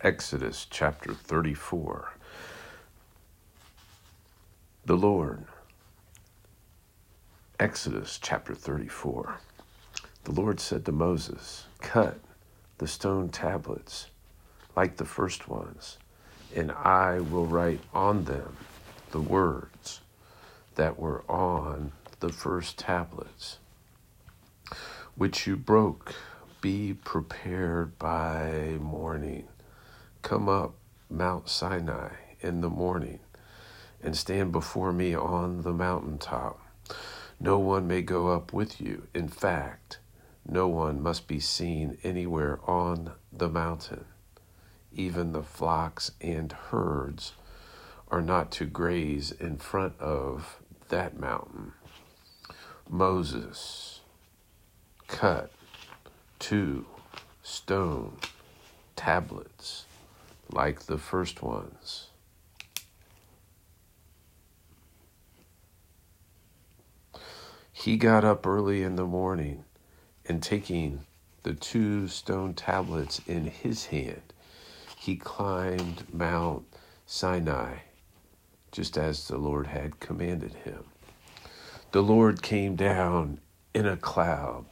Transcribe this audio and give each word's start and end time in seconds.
Exodus 0.00 0.64
chapter 0.70 1.12
34. 1.12 2.12
The 4.84 4.96
Lord. 4.96 5.44
Exodus 7.58 8.20
chapter 8.22 8.54
34. 8.54 9.40
The 10.22 10.30
Lord 10.30 10.60
said 10.60 10.84
to 10.84 10.92
Moses, 10.92 11.64
Cut 11.80 12.20
the 12.78 12.86
stone 12.86 13.30
tablets 13.30 14.06
like 14.76 14.98
the 14.98 15.04
first 15.04 15.48
ones, 15.48 15.98
and 16.54 16.70
I 16.70 17.18
will 17.18 17.46
write 17.46 17.80
on 17.92 18.22
them 18.22 18.56
the 19.10 19.20
words 19.20 20.00
that 20.76 20.96
were 20.96 21.24
on 21.28 21.90
the 22.20 22.28
first 22.28 22.78
tablets, 22.78 23.58
which 25.16 25.48
you 25.48 25.56
broke. 25.56 26.14
Be 26.60 26.94
prepared 26.94 27.98
by 27.98 28.76
morning 28.80 29.48
Come 30.22 30.48
up 30.48 30.74
Mount 31.08 31.48
Sinai 31.48 32.10
in 32.40 32.60
the 32.60 32.68
morning 32.68 33.20
and 34.02 34.16
stand 34.16 34.52
before 34.52 34.92
me 34.92 35.14
on 35.14 35.62
the 35.62 35.72
mountaintop. 35.72 36.60
No 37.40 37.58
one 37.58 37.86
may 37.86 38.02
go 38.02 38.28
up 38.28 38.52
with 38.52 38.80
you. 38.80 39.06
In 39.14 39.28
fact, 39.28 39.98
no 40.46 40.66
one 40.68 41.00
must 41.00 41.28
be 41.28 41.40
seen 41.40 41.98
anywhere 42.02 42.58
on 42.66 43.12
the 43.32 43.48
mountain. 43.48 44.04
Even 44.92 45.32
the 45.32 45.42
flocks 45.42 46.10
and 46.20 46.52
herds 46.52 47.32
are 48.08 48.22
not 48.22 48.50
to 48.52 48.64
graze 48.64 49.30
in 49.30 49.56
front 49.56 49.98
of 50.00 50.60
that 50.88 51.18
mountain. 51.18 51.72
Moses 52.88 54.00
cut 55.06 55.52
two 56.38 56.86
stone 57.42 58.16
tablets 58.96 59.84
like 60.52 60.86
the 60.86 60.98
first 60.98 61.42
ones. 61.42 62.08
He 67.72 67.96
got 67.96 68.24
up 68.24 68.46
early 68.46 68.82
in 68.82 68.96
the 68.96 69.06
morning 69.06 69.64
and 70.26 70.42
taking 70.42 71.00
the 71.42 71.54
two 71.54 72.08
stone 72.08 72.52
tablets 72.54 73.20
in 73.26 73.46
his 73.46 73.86
hand, 73.86 74.34
he 74.98 75.16
climbed 75.16 76.12
Mount 76.12 76.64
Sinai, 77.06 77.76
just 78.72 78.98
as 78.98 79.28
the 79.28 79.38
Lord 79.38 79.68
had 79.68 80.00
commanded 80.00 80.52
him. 80.52 80.84
The 81.92 82.02
Lord 82.02 82.42
came 82.42 82.76
down 82.76 83.40
in 83.72 83.86
a 83.86 83.96
cloud, 83.96 84.66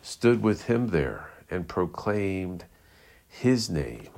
stood 0.00 0.42
with 0.42 0.62
him 0.64 0.88
there, 0.88 1.28
and 1.50 1.68
proclaimed 1.68 2.64
his 3.28 3.68
name 3.68 4.08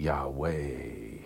Yahweh. 0.00 1.18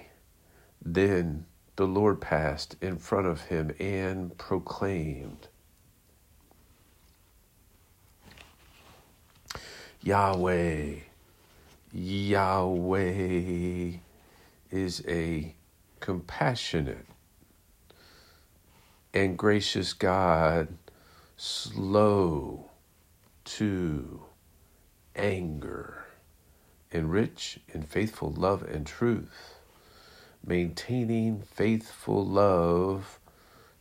Then 0.85 1.47
the 1.77 1.87
Lord 1.87 2.21
passed 2.21 2.77
in 2.81 2.99
front 2.99 3.29
of 3.29 3.43
him 3.43 3.73
and 3.79 4.37
proclaimed, 4.37 5.47
Yahweh, 10.03 10.97
Yahweh 11.93 13.93
is 14.71 15.05
a 15.07 15.55
compassionate 16.01 17.07
and 19.15 19.39
gracious 19.39 19.93
God, 19.93 20.67
slow 21.37 22.71
to 23.45 24.25
anger 25.15 26.04
and 26.95 27.11
rich 27.11 27.59
in 27.69 27.83
faithful 27.83 28.31
love 28.31 28.63
and 28.63 28.87
truth, 28.87 29.59
maintaining 30.47 31.43
faithful 31.43 32.25
love 32.25 33.19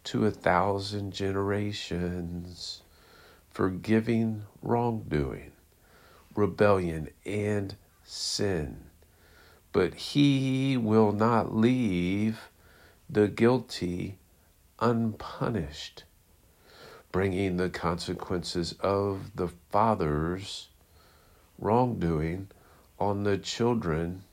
to 0.04 0.26
a 0.26 0.32
thousand 0.32 1.14
generations, 1.14 2.82
forgiving 3.52 4.44
wrongdoing, 4.62 5.52
rebellion, 6.36 7.08
and 7.26 7.76
sin. 8.04 8.86
But 9.72 9.94
he 9.94 10.76
will 10.76 11.12
not 11.12 11.56
leave 11.56 12.50
the 13.10 13.28
guilty 13.28 14.18
unpunished, 14.80 16.04
bringing 17.12 17.58
the 17.58 17.70
consequences 17.70 18.74
of 18.80 19.36
the 19.36 19.50
Father's 19.70 20.70
wrongdoing 21.60 22.48
on 23.04 23.24
the 23.24 23.38
children 23.38 24.24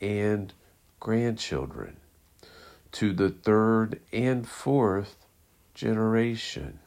and 0.00 0.54
grandchildren 0.98 1.98
to 2.90 3.12
the 3.12 3.28
third 3.28 4.00
and 4.10 4.48
fourth 4.48 5.26
generation. 5.74 6.78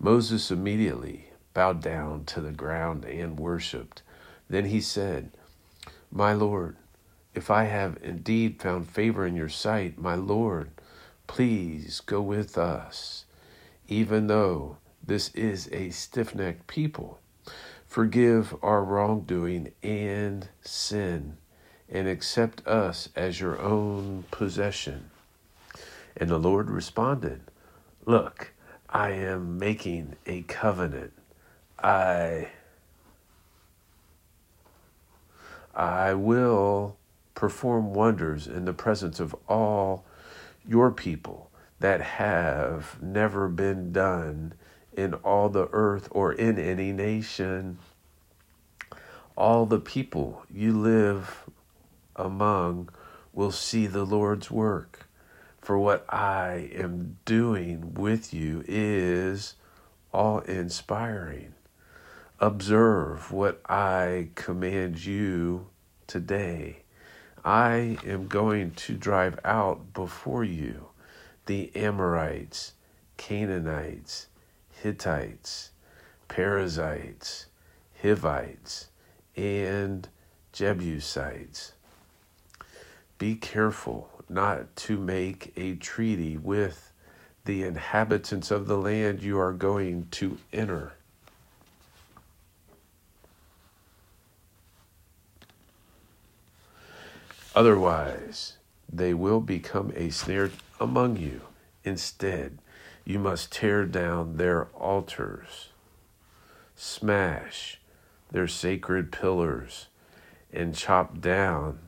Moses 0.00 0.50
immediately 0.50 1.30
bowed 1.54 1.80
down 1.80 2.24
to 2.24 2.40
the 2.40 2.50
ground 2.50 3.04
and 3.04 3.38
worshipped. 3.38 4.02
Then 4.50 4.66
he 4.66 4.80
said, 4.80 5.30
My 6.10 6.32
Lord, 6.32 6.76
if 7.36 7.50
I 7.50 7.64
have 7.64 7.98
indeed 8.02 8.62
found 8.62 8.88
favor 8.88 9.26
in 9.26 9.36
your 9.36 9.50
sight, 9.50 9.98
my 9.98 10.14
Lord, 10.14 10.70
please 11.26 12.00
go 12.00 12.22
with 12.22 12.56
us, 12.56 13.26
even 13.88 14.26
though 14.26 14.78
this 15.04 15.28
is 15.34 15.68
a 15.70 15.90
stiff 15.90 16.34
necked 16.34 16.66
people. 16.66 17.20
Forgive 17.86 18.56
our 18.62 18.82
wrongdoing 18.82 19.72
and 19.82 20.48
sin, 20.62 21.36
and 21.90 22.08
accept 22.08 22.66
us 22.66 23.10
as 23.14 23.38
your 23.38 23.60
own 23.60 24.24
possession. 24.30 25.10
And 26.16 26.30
the 26.30 26.38
Lord 26.38 26.70
responded, 26.70 27.42
Look, 28.06 28.54
I 28.88 29.10
am 29.10 29.58
making 29.58 30.16
a 30.24 30.40
covenant. 30.42 31.12
I 31.78 32.48
I 35.74 36.14
will 36.14 36.96
perform 37.36 37.94
wonders 37.94 38.48
in 38.48 38.64
the 38.64 38.72
presence 38.72 39.20
of 39.20 39.36
all 39.48 40.04
your 40.66 40.90
people 40.90 41.50
that 41.78 42.00
have 42.00 43.00
never 43.00 43.46
been 43.46 43.92
done 43.92 44.54
in 44.96 45.14
all 45.14 45.48
the 45.48 45.68
earth 45.70 46.08
or 46.10 46.32
in 46.32 46.58
any 46.58 46.90
nation. 46.90 47.78
All 49.36 49.66
the 49.66 49.78
people 49.78 50.44
you 50.50 50.72
live 50.72 51.44
among 52.16 52.88
will 53.34 53.52
see 53.52 53.86
the 53.86 54.04
Lord's 54.04 54.50
work. 54.50 55.06
For 55.60 55.78
what 55.78 56.06
I 56.08 56.70
am 56.74 57.18
doing 57.26 57.92
with 57.92 58.32
you 58.32 58.64
is 58.66 59.56
awe 60.10 60.40
inspiring. 60.40 61.52
Observe 62.40 63.30
what 63.30 63.60
I 63.68 64.30
command 64.34 65.04
you 65.04 65.66
today 66.06 66.84
I 67.46 67.96
am 68.04 68.26
going 68.26 68.72
to 68.72 68.94
drive 68.94 69.38
out 69.44 69.92
before 69.92 70.42
you 70.42 70.88
the 71.46 71.70
Amorites, 71.76 72.72
Canaanites, 73.18 74.26
Hittites, 74.82 75.70
Perizzites, 76.26 77.46
Hivites, 78.02 78.88
and 79.36 80.08
Jebusites. 80.52 81.74
Be 83.16 83.36
careful 83.36 84.10
not 84.28 84.74
to 84.74 84.98
make 84.98 85.52
a 85.56 85.76
treaty 85.76 86.36
with 86.36 86.92
the 87.44 87.62
inhabitants 87.62 88.50
of 88.50 88.66
the 88.66 88.76
land 88.76 89.22
you 89.22 89.38
are 89.38 89.52
going 89.52 90.08
to 90.10 90.38
enter 90.52 90.94
Otherwise, 97.56 98.58
they 98.92 99.14
will 99.14 99.40
become 99.40 99.90
a 99.96 100.10
snare 100.10 100.50
among 100.78 101.16
you. 101.16 101.40
Instead, 101.84 102.58
you 103.02 103.18
must 103.18 103.50
tear 103.50 103.86
down 103.86 104.36
their 104.36 104.66
altars, 104.74 105.70
smash 106.74 107.80
their 108.30 108.46
sacred 108.46 109.10
pillars, 109.10 109.86
and 110.52 110.74
chop 110.74 111.18
down 111.22 111.78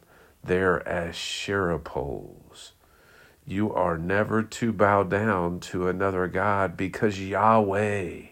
their 0.42 0.88
Asherah 0.88 1.78
poles. 1.78 2.72
You 3.44 3.70
are 3.74 3.98
never 3.98 4.42
to 4.42 4.72
bow 4.72 5.02
down 5.02 5.60
to 5.60 5.86
another 5.86 6.28
God 6.28 6.78
because 6.78 7.20
Yahweh, 7.20 8.22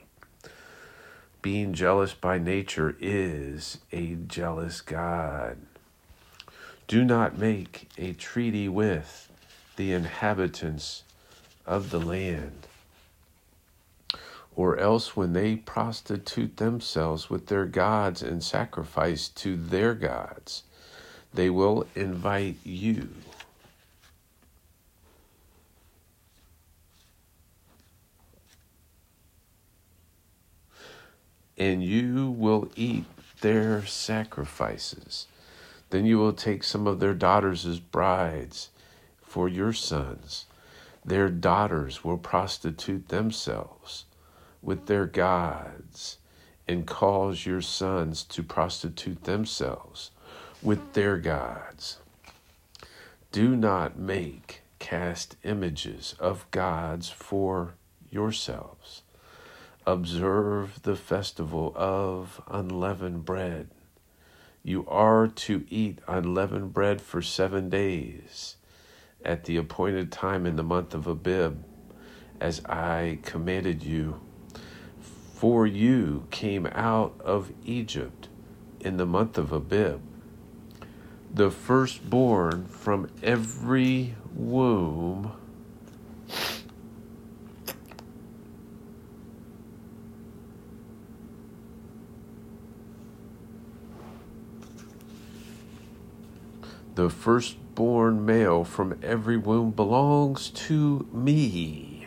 being 1.43 1.75
jealous 1.75 2.15
by 2.15 2.39
nature, 2.39 2.97
is 2.99 3.79
a 3.93 4.15
jealous 4.15 4.81
God. 4.81 5.59
Do 6.89 7.05
not 7.05 7.37
make 7.37 7.89
a 7.99 8.13
treaty 8.13 8.69
with 8.69 9.29
the 9.75 9.93
inhabitants 9.93 11.03
of 11.67 11.91
the 11.91 11.99
land. 11.99 12.69
Or 14.55 14.79
else, 14.79 15.17
when 15.17 15.33
they 15.33 15.57
prostitute 15.57 16.57
themselves 16.57 17.29
with 17.29 17.49
their 17.49 17.67
gods 17.67 18.23
and 18.23 18.43
sacrifice 18.43 19.29
to 19.29 19.57
their 19.57 19.95
gods, 19.95 20.63
they 21.35 21.51
will 21.51 21.87
invite 21.95 22.57
you. 22.65 23.09
And 31.59 31.83
you 31.83 32.31
will 32.31 32.71
eat 32.77 33.05
their 33.41 33.85
sacrifices. 33.85 35.27
Then 35.91 36.05
you 36.05 36.19
will 36.19 36.33
take 36.33 36.65
some 36.65 36.87
of 36.87 37.01
their 37.01 37.15
daughters 37.15 37.65
as 37.65 37.81
brides 37.81 38.71
for 39.23 39.49
your 39.49 39.73
sons. 39.73 40.47
Their 41.05 41.29
daughters 41.29 42.03
will 42.05 42.19
prostitute 42.19 43.09
themselves 43.09 44.05
with 44.63 44.87
their 44.87 45.07
gods 45.07 46.19
and 46.67 46.87
cause 46.87 47.47
your 47.47 47.61
sons 47.61 48.25
to 48.25 48.43
prostitute 48.43 49.25
themselves 49.25 50.11
with 50.63 50.95
their 50.95 51.17
gods. 51.17 51.99
Do 53.31 53.55
not 53.55 53.99
make 53.99 54.63
cast 54.79 55.37
images 55.45 56.15
of 56.19 56.51
gods 56.51 57.09
for 57.09 57.75
yourselves. 58.11 59.03
Observe 59.87 60.83
the 60.83 60.97
festival 60.97 61.73
of 61.77 62.41
unleavened 62.49 63.25
bread. 63.25 63.69
You 64.67 64.85
are 64.89 65.29
to 65.29 65.65
eat 65.71 66.01
unleavened 66.09 66.75
bread 66.75 67.01
for 67.01 67.23
seven 67.23 67.71
days 67.71 68.57
at 69.25 69.45
the 69.45 69.57
appointed 69.59 70.11
time 70.11 70.45
in 70.45 70.57
the 70.57 70.65
month 70.65 70.93
of 70.93 71.07
Abib, 71.07 71.63
as 72.41 72.65
I 72.65 73.21
commanded 73.23 73.85
you. 73.85 74.21
For 75.35 75.69
you 75.69 76.27
came 76.33 76.67
out 76.73 77.15
of 77.21 77.53
Egypt 77.65 78.29
in 78.81 78.97
the 78.97 79.07
month 79.07 79.39
of 79.39 79.53
Abib. 79.53 80.01
The 81.33 81.53
firstborn 81.53 82.67
from 82.67 83.09
every 83.23 84.17
womb 84.35 85.31
the 96.97 97.11
firstborn 97.11 98.25
male 98.25 98.65
from 98.65 98.99
every 99.03 99.37
womb 99.37 99.71
belongs 99.71 100.49
to 100.49 101.07
me, 101.13 102.07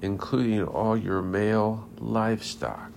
including 0.00 0.64
all 0.64 0.96
your 0.96 1.20
male 1.20 1.86
livestock. 1.98 2.90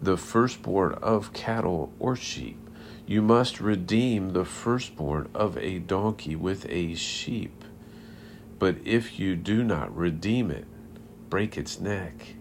The 0.00 0.16
firstborn 0.16 0.92
of 0.94 1.32
cattle 1.32 1.92
or 1.98 2.14
sheep. 2.14 2.58
You 3.06 3.20
must 3.20 3.60
redeem 3.60 4.30
the 4.30 4.44
firstborn 4.44 5.28
of 5.34 5.58
a 5.58 5.80
donkey 5.80 6.36
with 6.36 6.66
a 6.70 6.94
sheep. 6.94 7.64
But 8.60 8.76
if 8.84 9.18
you 9.18 9.34
do 9.34 9.64
not 9.64 9.94
redeem 9.94 10.52
it, 10.52 10.66
break 11.28 11.58
its 11.58 11.80
neck 11.80 12.36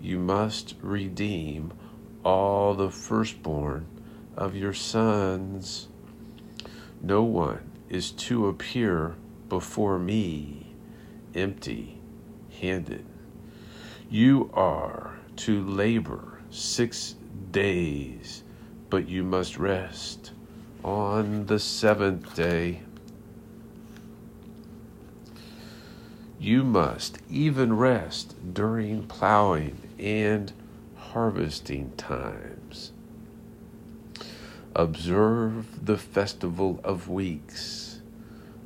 you 0.00 0.18
must 0.18 0.74
redeem 0.80 1.72
all 2.24 2.74
the 2.74 2.90
firstborn 2.90 3.86
of 4.36 4.54
your 4.54 4.74
sons. 4.74 5.88
No 7.02 7.22
one 7.22 7.70
is 7.88 8.10
to 8.10 8.48
appear 8.48 9.14
before 9.48 9.98
me 9.98 10.74
empty 11.34 12.00
handed. 12.60 13.04
You 14.10 14.50
are 14.54 15.18
to 15.36 15.64
labor 15.64 16.40
six 16.50 17.14
days, 17.50 18.42
but 18.90 19.08
you 19.08 19.22
must 19.22 19.58
rest 19.58 20.32
on 20.82 21.46
the 21.46 21.58
seventh 21.58 22.34
day. 22.34 22.80
You 26.38 26.62
must 26.64 27.18
even 27.30 27.76
rest 27.76 28.34
during 28.54 29.06
plowing 29.06 29.85
and 29.98 30.52
harvesting 30.96 31.92
times. 31.96 32.92
Observe 34.74 35.86
the 35.86 35.96
festival 35.96 36.80
of 36.84 37.08
weeks 37.08 38.00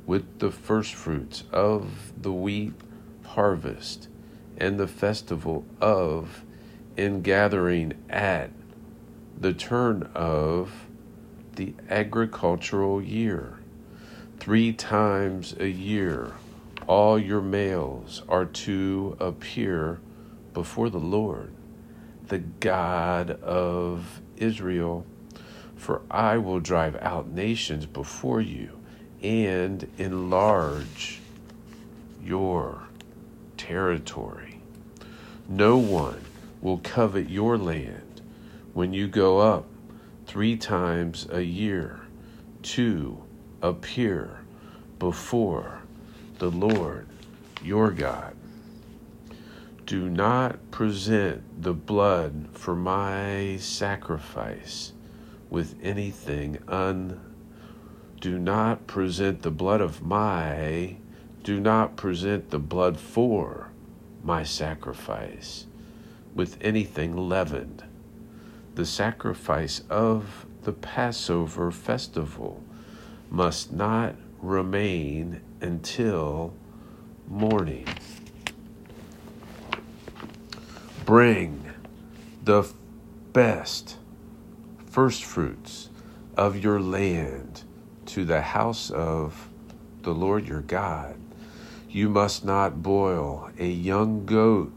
with 0.05 0.39
the 0.39 0.51
firstfruits 0.51 1.43
of 1.51 2.11
the 2.21 2.33
wheat 2.33 2.73
harvest 3.23 4.09
and 4.57 4.79
the 4.79 4.87
festival 4.87 5.65
of 5.79 6.43
in 6.97 7.21
gathering 7.21 7.93
at 8.09 8.51
the 9.39 9.53
turn 9.53 10.09
of 10.13 10.87
the 11.55 11.73
agricultural 11.89 13.01
year. 13.01 13.59
Three 14.39 14.73
times 14.73 15.55
a 15.59 15.67
year, 15.67 16.33
all 16.87 17.17
your 17.17 17.41
males 17.41 18.23
are 18.27 18.45
to 18.45 19.15
appear 19.19 19.99
before 20.53 20.89
the 20.89 20.99
Lord, 20.99 21.53
the 22.27 22.39
God 22.39 23.31
of 23.41 24.21
Israel. 24.37 25.05
For 25.75 26.01
I 26.11 26.37
will 26.37 26.59
drive 26.59 26.95
out 27.01 27.29
nations 27.29 27.85
before 27.85 28.41
you 28.41 28.79
and 29.21 29.89
enlarge 29.97 31.19
your 32.23 32.83
territory. 33.57 34.59
No 35.47 35.77
one 35.77 36.23
will 36.61 36.77
covet 36.77 37.29
your 37.29 37.57
land 37.57 38.21
when 38.73 38.93
you 38.93 39.07
go 39.07 39.39
up 39.39 39.65
three 40.25 40.55
times 40.55 41.27
a 41.31 41.41
year 41.41 41.99
to 42.63 43.21
appear 43.61 44.39
before 44.99 45.81
the 46.39 46.49
Lord 46.49 47.07
your 47.63 47.91
God. 47.91 48.35
Do 49.91 50.09
not 50.09 50.71
present 50.71 51.63
the 51.63 51.73
blood 51.73 52.47
for 52.53 52.77
my 52.77 53.57
sacrifice 53.59 54.93
with 55.49 55.75
anything 55.83 56.59
un. 56.65 57.19
Do 58.21 58.39
not 58.39 58.87
present 58.87 59.41
the 59.41 59.51
blood 59.51 59.81
of 59.81 60.01
my. 60.01 60.95
Do 61.43 61.59
not 61.59 61.97
present 61.97 62.51
the 62.51 62.57
blood 62.57 63.01
for 63.01 63.73
my 64.23 64.43
sacrifice 64.45 65.65
with 66.33 66.57
anything 66.61 67.27
leavened. 67.27 67.83
The 68.75 68.85
sacrifice 68.85 69.81
of 69.89 70.45
the 70.61 70.71
Passover 70.71 71.69
festival 71.69 72.63
must 73.29 73.73
not 73.73 74.15
remain 74.41 75.41
until 75.59 76.53
morning. 77.27 77.87
Bring 81.11 81.65
the 82.41 82.71
best 83.33 83.97
first 84.85 85.25
fruits 85.25 85.89
of 86.37 86.55
your 86.63 86.79
land 86.79 87.63
to 88.05 88.23
the 88.23 88.39
house 88.39 88.89
of 88.89 89.49
the 90.03 90.13
Lord 90.13 90.47
your 90.47 90.61
God. 90.61 91.17
You 91.89 92.07
must 92.07 92.45
not 92.45 92.81
boil 92.81 93.51
a 93.59 93.67
young 93.67 94.25
goat 94.25 94.71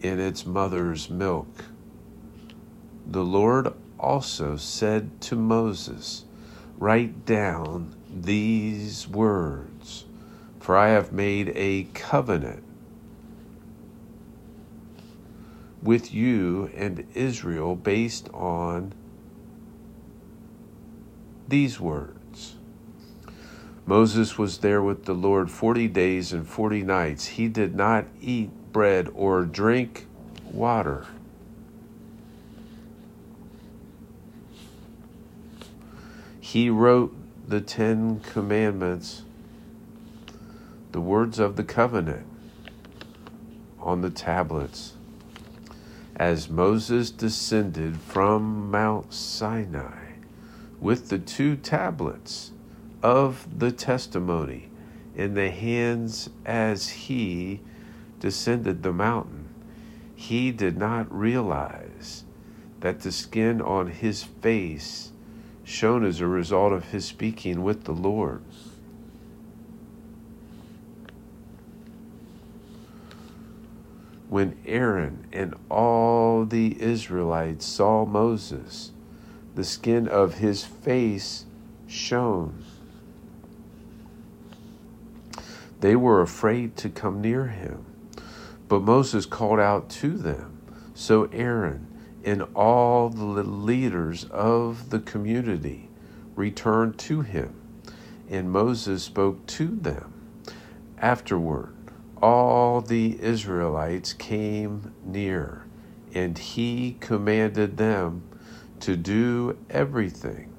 in 0.00 0.18
its 0.18 0.46
mother's 0.46 1.10
milk. 1.10 1.66
The 3.06 3.22
Lord 3.22 3.70
also 4.00 4.56
said 4.56 5.20
to 5.20 5.36
Moses, 5.36 6.24
Write 6.78 7.26
down 7.26 7.94
these 8.10 9.06
words, 9.06 10.06
for 10.60 10.78
I 10.78 10.88
have 10.88 11.12
made 11.12 11.52
a 11.54 11.88
covenant 11.92 12.63
with 15.84 16.14
you 16.14 16.70
and 16.74 17.06
Israel 17.14 17.76
based 17.76 18.30
on 18.32 18.94
these 21.46 21.78
words. 21.78 22.56
Moses 23.86 24.38
was 24.38 24.58
there 24.58 24.82
with 24.82 25.04
the 25.04 25.12
Lord 25.12 25.50
40 25.50 25.88
days 25.88 26.32
and 26.32 26.48
40 26.48 26.82
nights. 26.82 27.26
He 27.26 27.48
did 27.48 27.76
not 27.76 28.06
eat 28.20 28.50
bread 28.72 29.10
or 29.14 29.44
drink 29.44 30.06
water. 30.50 31.06
He 36.40 36.70
wrote 36.70 37.14
the 37.46 37.60
Ten 37.60 38.20
Commandments, 38.20 39.22
the 40.92 41.00
words 41.00 41.38
of 41.38 41.56
the 41.56 41.64
covenant, 41.64 42.26
on 43.78 44.00
the 44.00 44.08
tablets 44.08 44.94
as 46.16 46.48
Moses 46.48 47.10
descended 47.10 47.96
from 47.96 48.70
Mount 48.70 49.12
Sinai 49.12 50.12
with 50.80 51.08
the 51.08 51.18
two 51.18 51.56
tablets 51.56 52.52
of 53.02 53.58
the 53.58 53.72
testimony 53.72 54.70
in 55.16 55.34
the 55.34 55.50
hands 55.50 56.30
as 56.44 56.88
he 56.88 57.60
descended 58.20 58.82
the 58.82 58.92
mountain, 58.92 59.48
he 60.14 60.50
did 60.50 60.76
not 60.76 61.12
realize 61.12 62.24
that 62.80 63.00
the 63.00 63.12
skin 63.12 63.60
on 63.60 63.88
his 63.88 64.22
face 64.22 65.12
shone 65.64 66.04
as 66.04 66.20
a 66.20 66.26
result 66.26 66.72
of 66.72 66.90
his 66.90 67.04
speaking 67.04 67.62
with 67.62 67.84
the 67.84 67.92
Lord. 67.92 68.42
When 74.34 74.58
Aaron 74.66 75.28
and 75.32 75.54
all 75.70 76.44
the 76.44 76.82
Israelites 76.82 77.64
saw 77.64 78.04
Moses, 78.04 78.90
the 79.54 79.62
skin 79.62 80.08
of 80.08 80.38
his 80.38 80.64
face 80.64 81.44
shone. 81.86 82.64
They 85.78 85.94
were 85.94 86.20
afraid 86.20 86.76
to 86.78 86.88
come 86.88 87.20
near 87.20 87.46
him. 87.46 87.86
But 88.66 88.82
Moses 88.82 89.24
called 89.24 89.60
out 89.60 89.88
to 90.00 90.18
them. 90.18 90.58
So 90.94 91.28
Aaron 91.32 91.86
and 92.24 92.42
all 92.56 93.10
the 93.10 93.44
leaders 93.44 94.24
of 94.32 94.90
the 94.90 94.98
community 94.98 95.88
returned 96.34 96.98
to 96.98 97.20
him, 97.20 97.54
and 98.28 98.50
Moses 98.50 99.04
spoke 99.04 99.46
to 99.46 99.68
them. 99.68 100.12
Afterward, 100.98 101.73
all 102.24 102.80
the 102.80 103.22
Israelites 103.22 104.14
came 104.14 104.94
near, 105.04 105.66
and 106.14 106.38
he 106.38 106.96
commanded 106.98 107.76
them 107.76 108.22
to 108.80 108.96
do 108.96 109.58
everything 109.68 110.50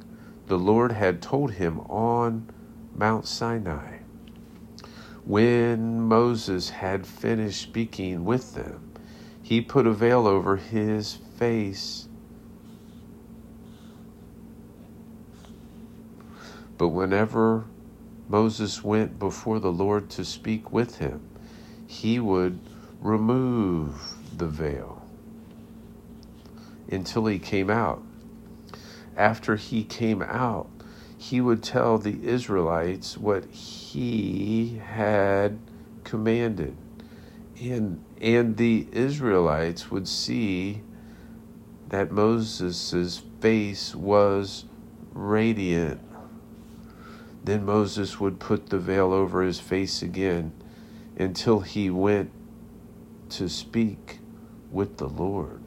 the 0.45 0.59
Lord 0.59 0.91
had 0.91 1.23
told 1.23 1.53
him 1.53 1.79
on 1.79 2.47
Mount 2.93 3.25
Sinai. 3.25 3.97
When 5.25 6.01
Moses 6.01 6.69
had 6.69 7.07
finished 7.07 7.63
speaking 7.63 8.25
with 8.25 8.53
them, 8.53 8.91
he 9.41 9.59
put 9.59 9.87
a 9.87 9.91
veil 9.91 10.27
over 10.27 10.57
his 10.57 11.15
face. 11.15 12.07
But 16.77 16.89
whenever 16.89 17.65
Moses 18.29 18.83
went 18.83 19.17
before 19.17 19.59
the 19.59 19.71
Lord 19.71 20.11
to 20.11 20.23
speak 20.23 20.71
with 20.71 20.99
him, 20.99 21.21
he 21.87 22.19
would 22.19 22.59
remove 23.01 24.15
the 24.37 24.47
veil 24.47 25.01
until 26.91 27.25
he 27.25 27.39
came 27.39 27.69
out. 27.69 28.01
After 29.15 29.55
he 29.55 29.83
came 29.83 30.21
out, 30.21 30.67
he 31.17 31.41
would 31.41 31.63
tell 31.63 31.97
the 31.97 32.19
Israelites 32.23 33.17
what 33.17 33.45
he 33.45 34.81
had 34.85 35.57
commanded. 36.03 36.75
And, 37.59 38.03
and 38.19 38.57
the 38.57 38.87
Israelites 38.91 39.89
would 39.89 40.07
see 40.07 40.81
that 41.89 42.11
Moses' 42.11 43.21
face 43.39 43.95
was 43.95 44.65
radiant. 45.13 46.01
Then 47.43 47.65
Moses 47.65 48.19
would 48.19 48.39
put 48.39 48.69
the 48.69 48.79
veil 48.79 49.13
over 49.13 49.41
his 49.43 49.59
face 49.59 50.01
again 50.01 50.51
until 51.17 51.61
he 51.61 51.89
went 51.89 52.31
to 53.29 53.49
speak 53.49 54.19
with 54.71 54.97
the 54.97 55.07
Lord. 55.07 55.61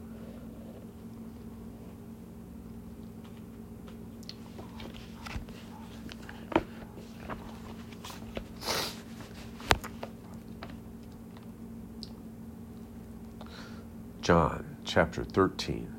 John 14.21 14.77
chapter 14.85 15.23
13. 15.23 15.91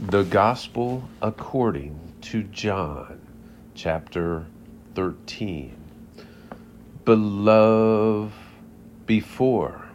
The 0.00 0.22
Gospel 0.22 1.06
according 1.20 2.07
to 2.28 2.42
John 2.42 3.22
chapter 3.74 4.44
13. 4.94 5.74
Beloved, 7.06 8.34
before 9.06 9.88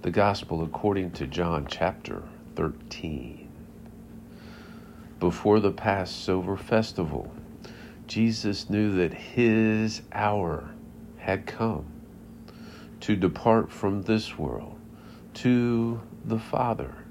the 0.00 0.10
Gospel 0.10 0.62
according 0.64 1.10
to 1.10 1.26
John 1.26 1.66
chapter 1.68 2.22
13. 2.56 3.46
Before 5.20 5.60
the 5.60 5.70
Passover 5.70 6.56
festival, 6.56 7.30
Jesus 8.06 8.70
knew 8.70 8.94
that 8.94 9.12
his 9.12 10.00
hour 10.12 10.70
had 11.18 11.44
come 11.44 11.84
to 13.00 13.16
depart 13.16 13.70
from 13.70 14.04
this 14.04 14.38
world 14.38 14.78
to 15.34 16.00
the 16.24 16.38
Father 16.38 17.01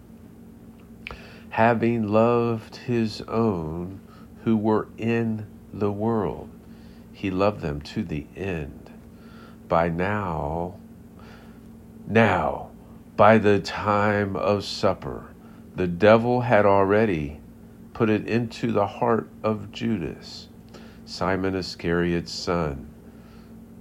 having 1.51 2.07
loved 2.07 2.77
his 2.77 3.21
own 3.27 3.99
who 4.45 4.55
were 4.55 4.87
in 4.97 5.45
the 5.73 5.91
world, 5.91 6.49
he 7.11 7.29
loved 7.29 7.59
them 7.59 7.81
to 7.81 8.03
the 8.03 8.25
end. 8.37 8.89
By 9.67 9.89
now, 9.89 10.75
now, 12.07 12.69
by 13.17 13.37
the 13.37 13.59
time 13.59 14.37
of 14.37 14.63
supper, 14.63 15.25
the 15.75 15.87
devil 15.87 16.41
had 16.41 16.65
already 16.65 17.39
put 17.93 18.09
it 18.09 18.27
into 18.27 18.71
the 18.71 18.87
heart 18.87 19.29
of 19.43 19.73
Judas, 19.73 20.47
Simon 21.05 21.53
Iscariot's 21.53 22.31
son, 22.31 22.89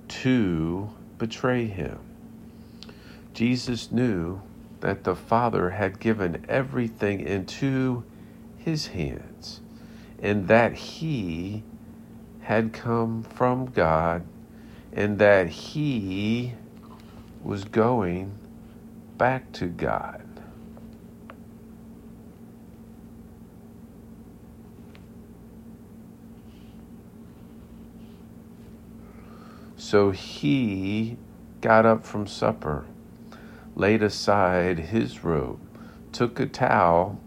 to 0.09 0.91
betray 1.19 1.67
him. 1.67 2.00
Jesus 3.33 3.93
knew 3.93 4.43
that 4.81 5.05
the 5.05 5.15
Father 5.15 5.71
had 5.71 6.01
given 6.01 6.45
everything 6.49 7.21
into 7.21 8.05
his 8.57 8.89
hands, 8.89 9.61
and 10.21 10.49
that 10.49 10.73
he 10.73 11.63
had 12.41 12.73
come 12.73 13.23
from 13.23 13.67
God, 13.67 14.25
and 14.93 15.19
that 15.19 15.49
he 15.49 16.55
was 17.43 17.65
going 17.65 18.39
back 19.17 19.53
to 19.53 19.67
God. 19.67 20.27
So 29.77 30.11
he 30.11 31.17
got 31.61 31.85
up 31.85 32.05
from 32.05 32.27
supper 32.27 32.87
laid 33.75 34.03
aside 34.03 34.79
his 34.79 35.25
robe, 35.25 35.61
took 36.12 36.39
a 36.41 36.47
towel, 36.47 37.21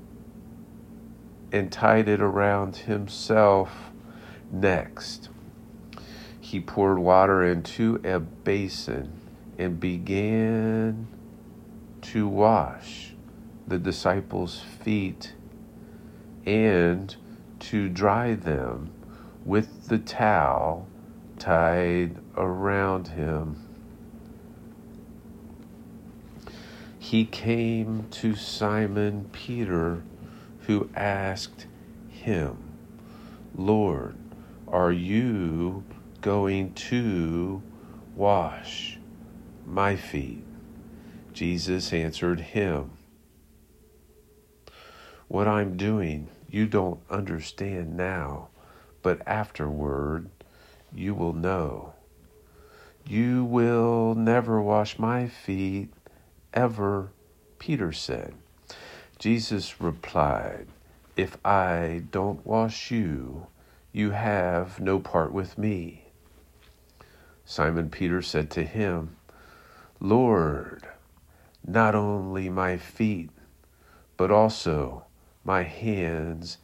and 1.52 1.72
tied 1.72 2.08
it 2.08 2.22
around 2.22 2.76
himself. 2.76 3.92
Next, 4.52 5.30
he 6.40 6.60
poured 6.60 7.00
water 7.00 7.44
into 7.44 8.02
a 8.04 8.20
basin 8.20 9.14
and 9.58 9.80
began 9.80 11.08
to 12.02 12.28
wash 12.28 13.14
the 13.68 13.78
disciples' 13.78 14.60
feet 14.60 15.34
and 16.46 17.16
to 17.60 17.88
dry 17.88 18.34
them 18.34 18.92
with 19.46 19.88
the 19.88 19.98
towel 19.98 20.88
tied 21.40 22.18
around 22.36 23.10
him. 23.10 23.63
He 27.14 27.26
came 27.26 28.08
to 28.10 28.34
Simon 28.34 29.30
Peter, 29.32 30.02
who 30.62 30.90
asked 30.96 31.68
him, 32.10 32.58
Lord, 33.56 34.16
are 34.68 34.92
you 34.92 35.84
going 36.22 36.74
to 36.74 37.62
wash 38.16 38.98
my 39.64 39.96
feet? 39.96 40.44
Jesus 41.34 41.94
answered 41.94 42.40
him, 42.40 42.90
What 45.28 45.48
I'm 45.48 45.78
doing 45.78 46.30
you 46.50 46.66
don't 46.66 47.00
understand 47.12 47.96
now, 47.96 48.48
but 49.04 49.22
afterward 49.28 50.32
you 50.92 51.14
will 51.14 51.34
know. 51.34 51.94
You 53.06 53.46
will 53.46 54.16
never 54.16 54.60
wash 54.60 54.98
my 54.98 55.28
feet 55.28 55.94
ever, 56.54 57.12
Peter 57.60 57.92
said. 57.92 58.34
Jesus 59.20 59.80
replied, 59.80 60.68
If 61.16 61.38
I 61.46 62.04
don't 62.12 62.46
wash 62.46 62.92
you, 62.92 63.48
you 63.92 64.12
have 64.12 64.80
no 64.80 65.00
part 65.00 65.32
with 65.32 65.58
me. 65.58 66.06
Simon 67.46 67.90
Peter 67.90 68.22
said 68.22 68.50
to 68.52 68.64
him, 68.64 69.16
Lord, 70.00 70.88
not 71.66 71.96
only 71.96 72.50
my 72.50 72.78
feet, 72.78 73.30
but 74.18 74.32
also 74.32 75.06
my 75.44 75.64
hands 75.64 76.58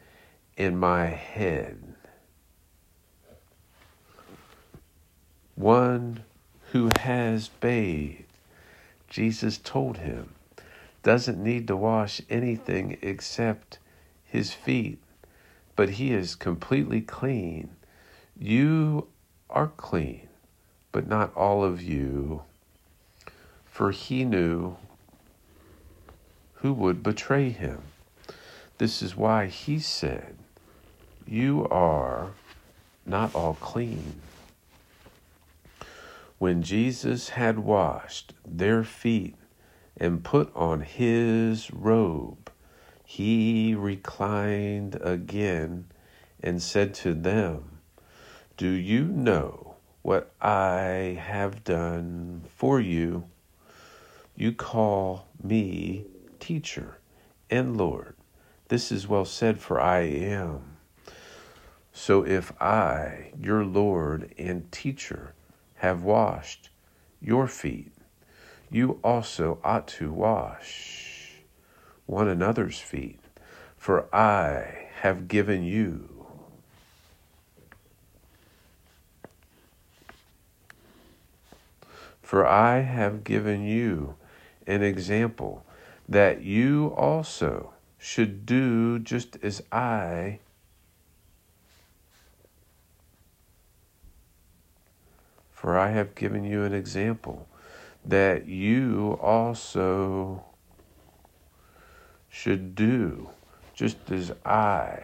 and 0.57 0.79
my 0.79 1.05
head. 1.05 1.95
One 5.55 6.23
who 6.71 6.89
has 6.99 7.49
bathed, 7.49 8.28
Jesus 9.09 9.57
told 9.57 9.97
him, 9.97 10.33
doesn't 11.01 11.41
need 11.41 11.67
to 11.67 11.75
wash 11.75 12.21
anything 12.29 12.97
except 13.01 13.79
his 14.25 14.51
feet, 14.51 14.99
but 15.75 15.91
he 15.91 16.13
is 16.13 16.35
completely 16.35 17.01
clean. 17.01 17.69
You 18.37 19.07
are 19.49 19.67
clean, 19.67 20.27
but 20.91 21.07
not 21.07 21.35
all 21.35 21.63
of 21.63 21.81
you. 21.81 22.43
For 23.65 23.91
he 23.91 24.25
knew 24.25 24.77
who 26.55 26.73
would 26.73 27.01
betray 27.01 27.49
him. 27.49 27.81
This 28.77 29.01
is 29.01 29.15
why 29.15 29.47
he 29.47 29.79
said, 29.79 30.35
You 31.25 31.67
are 31.69 32.31
not 33.05 33.33
all 33.33 33.55
clean. 33.55 34.21
When 36.39 36.61
Jesus 36.63 37.29
had 37.29 37.59
washed 37.59 38.33
their 38.47 38.85
feet 38.85 39.35
and 39.97 40.23
put 40.23 40.49
on 40.55 40.79
his 40.79 41.69
robe, 41.69 42.49
he 43.03 43.75
reclined 43.75 44.97
again 45.01 45.87
and 46.41 46.61
said 46.61 46.93
to 46.93 47.13
them, 47.13 47.79
Do 48.55 48.69
you 48.69 49.03
know 49.03 49.75
what 50.01 50.31
I 50.41 51.19
have 51.21 51.65
done 51.65 52.43
for 52.55 52.79
you? 52.79 53.25
You 54.37 54.53
call 54.53 55.27
me 55.43 56.05
teacher 56.39 56.99
and 57.49 57.75
Lord. 57.75 58.15
This 58.69 58.93
is 58.93 59.09
well 59.09 59.25
said, 59.25 59.59
for 59.59 59.81
I 59.81 60.03
am. 60.03 60.77
So 61.91 62.25
if 62.25 62.53
I, 62.61 63.31
your 63.37 63.65
Lord 63.65 64.33
and 64.37 64.71
teacher, 64.71 65.33
have 65.79 66.03
washed 66.03 66.69
your 67.21 67.47
feet, 67.47 67.91
you 68.69 68.99
also 69.03 69.59
ought 69.63 69.87
to 69.87 70.11
wash 70.11 71.33
one 72.05 72.27
another's 72.27 72.79
feet, 72.79 73.19
for 73.77 74.13
I 74.13 74.89
have 75.01 75.27
given 75.27 75.63
you. 75.63 76.25
For 82.21 82.45
I 82.45 82.81
have 82.81 83.23
given 83.23 83.63
you 83.65 84.15
an 84.67 84.83
example 84.83 85.65
that 86.07 86.41
you 86.43 86.93
also 86.95 87.73
should 87.97 88.45
do 88.45 88.99
just 88.99 89.37
as 89.41 89.63
I 89.71 90.39
For 95.59 95.77
I 95.77 95.89
have 95.89 96.15
given 96.15 96.45
you 96.45 96.63
an 96.63 96.73
example 96.73 97.45
that 98.05 98.47
you 98.47 99.19
also 99.21 100.45
should 102.29 102.75
do 102.75 103.31
just 103.73 104.09
as 104.09 104.31
I 104.45 105.01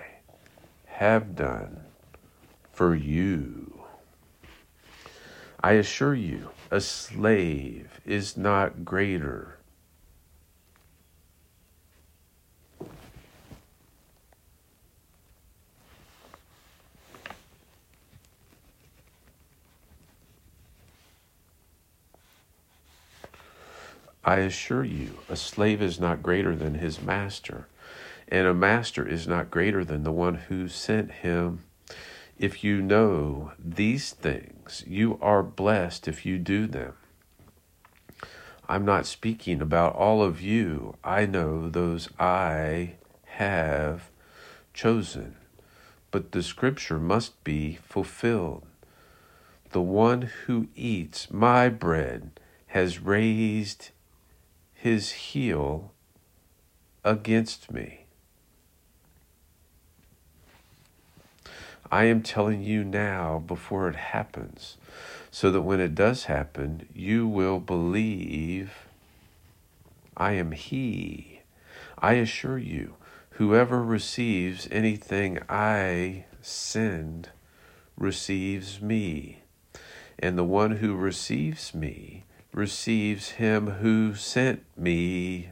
have 0.85 1.35
done 1.35 1.81
for 2.71 2.95
you. 2.95 3.83
I 5.61 5.73
assure 5.73 6.15
you, 6.15 6.51
a 6.71 6.79
slave 6.79 7.99
is 8.05 8.37
not 8.37 8.85
greater 8.85 9.54
I 24.27 24.37
assure 24.37 24.83
you, 24.83 25.19
a 25.29 25.35
slave 25.35 25.83
is 25.83 25.99
not 25.99 26.23
greater 26.23 26.55
than 26.55 26.75
his 26.75 26.99
master, 26.99 27.67
and 28.27 28.47
a 28.47 28.55
master 28.55 29.07
is 29.07 29.27
not 29.27 29.51
greater 29.51 29.85
than 29.85 30.01
the 30.01 30.11
one 30.11 30.33
who 30.35 30.67
sent 30.67 31.11
him. 31.11 31.63
If 32.39 32.63
you 32.63 32.81
know 32.81 33.51
these 33.59 34.13
things, 34.13 34.83
you 34.87 35.19
are 35.21 35.43
blessed 35.43 36.07
if 36.07 36.25
you 36.25 36.39
do 36.39 36.65
them. 36.65 36.93
I'm 38.67 38.83
not 38.83 39.05
speaking 39.05 39.61
about 39.61 39.93
all 39.93 40.23
of 40.23 40.41
you. 40.41 40.95
I 41.03 41.27
know 41.27 41.69
those 41.69 42.09
I 42.19 42.93
have 43.25 44.09
chosen. 44.73 45.35
But 46.09 46.31
the 46.31 46.41
scripture 46.41 46.97
must 46.97 47.43
be 47.43 47.77
fulfilled. 47.83 48.65
The 49.69 49.81
one 49.81 50.23
who 50.47 50.67
eats 50.75 51.29
my 51.29 51.69
bread 51.69 52.31
has 52.67 52.99
raised 52.99 53.91
his 54.75 55.11
heel 55.11 55.91
against 57.03 57.71
me. 57.71 58.05
I 61.91 62.05
am 62.05 62.21
telling 62.21 62.61
you 62.61 62.83
now 62.83 63.43
before 63.45 63.87
it 63.87 63.95
happens, 63.95 64.77
so 65.31 65.51
that 65.51 65.61
when 65.61 65.79
it 65.79 65.95
does 65.95 66.25
happen, 66.25 66.87
you 66.93 67.27
will 67.27 67.59
believe 67.59 68.85
I 70.17 70.33
am 70.33 70.51
He. 70.51 71.41
I 71.97 72.13
assure 72.13 72.57
you, 72.57 72.95
whoever 73.31 73.83
receives 73.83 74.67
anything 74.71 75.39
I 75.49 76.25
send 76.41 77.29
receives 77.97 78.81
me, 78.81 79.39
and 80.17 80.37
the 80.37 80.43
one 80.43 80.77
who 80.77 80.95
receives 80.95 81.73
me 81.73 82.25
receives 82.55 83.31
him 83.31 83.67
who 83.67 84.15
sent 84.15 84.63
me. 84.77 85.49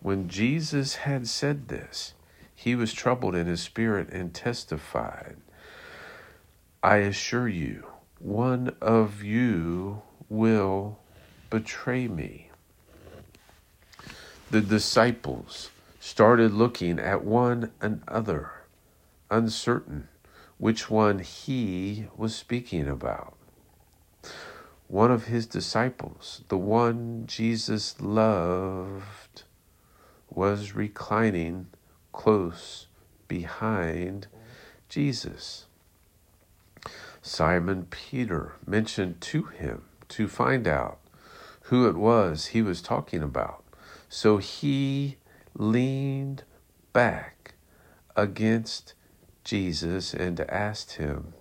When 0.00 0.28
Jesus 0.28 0.96
had 0.96 1.28
said 1.28 1.68
this, 1.68 2.14
he 2.52 2.74
was 2.74 2.92
troubled 2.92 3.36
in 3.36 3.46
his 3.46 3.62
spirit 3.62 4.08
and 4.10 4.34
testified, 4.34 5.36
I 6.82 6.96
assure 6.96 7.48
you, 7.48 7.86
one 8.18 8.74
of 8.80 9.22
you 9.22 10.02
will 10.28 10.98
betray 11.48 12.08
me. 12.08 12.50
The 14.50 14.60
disciples 14.60 15.70
started 16.00 16.52
looking 16.52 16.98
at 16.98 17.24
one 17.24 17.70
another, 17.80 18.50
uncertain 19.30 20.08
which 20.58 20.90
one 20.90 21.20
he 21.20 22.06
was 22.16 22.34
speaking 22.34 22.88
about 22.88 23.33
one 24.94 25.10
of 25.10 25.24
his 25.24 25.44
disciples, 25.44 26.42
the 26.46 26.56
one 26.56 27.24
Jesus 27.26 28.00
loved, 28.00 29.42
was 30.30 30.76
reclining 30.76 31.66
close 32.12 32.86
behind 33.26 34.28
Jesus. 34.88 35.66
Simon 37.20 37.88
Peter 37.90 38.52
mentioned 38.64 39.20
to 39.20 39.42
him 39.42 39.82
to 40.10 40.28
find 40.28 40.68
out 40.68 41.00
who 41.62 41.88
it 41.88 41.96
was 41.96 42.46
he 42.46 42.62
was 42.62 42.80
talking 42.80 43.20
about. 43.20 43.64
So 44.08 44.36
he 44.36 45.16
leaned 45.54 46.44
back 46.92 47.54
against 48.14 48.94
Jesus 49.42 50.14
and 50.14 50.38
asked 50.42 50.92
him, 50.92 51.34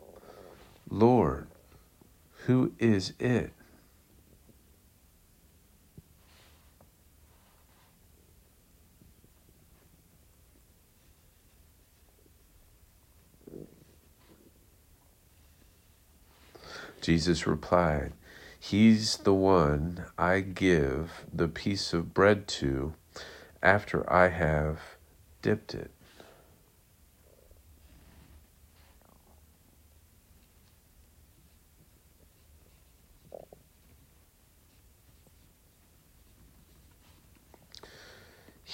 Lord, 0.90 1.46
who 2.46 2.74
is 2.80 3.14
it? 3.20 3.52
Jesus 17.02 17.46
replied, 17.46 18.14
He's 18.58 19.18
the 19.18 19.34
one 19.34 20.06
I 20.18 20.40
give 20.40 21.26
the 21.34 21.50
piece 21.50 21.92
of 21.92 22.14
bread 22.14 22.48
to 22.60 22.94
after 23.62 24.12
I 24.12 24.30
have 24.30 24.80
dipped 25.42 25.76
it. 25.76 25.92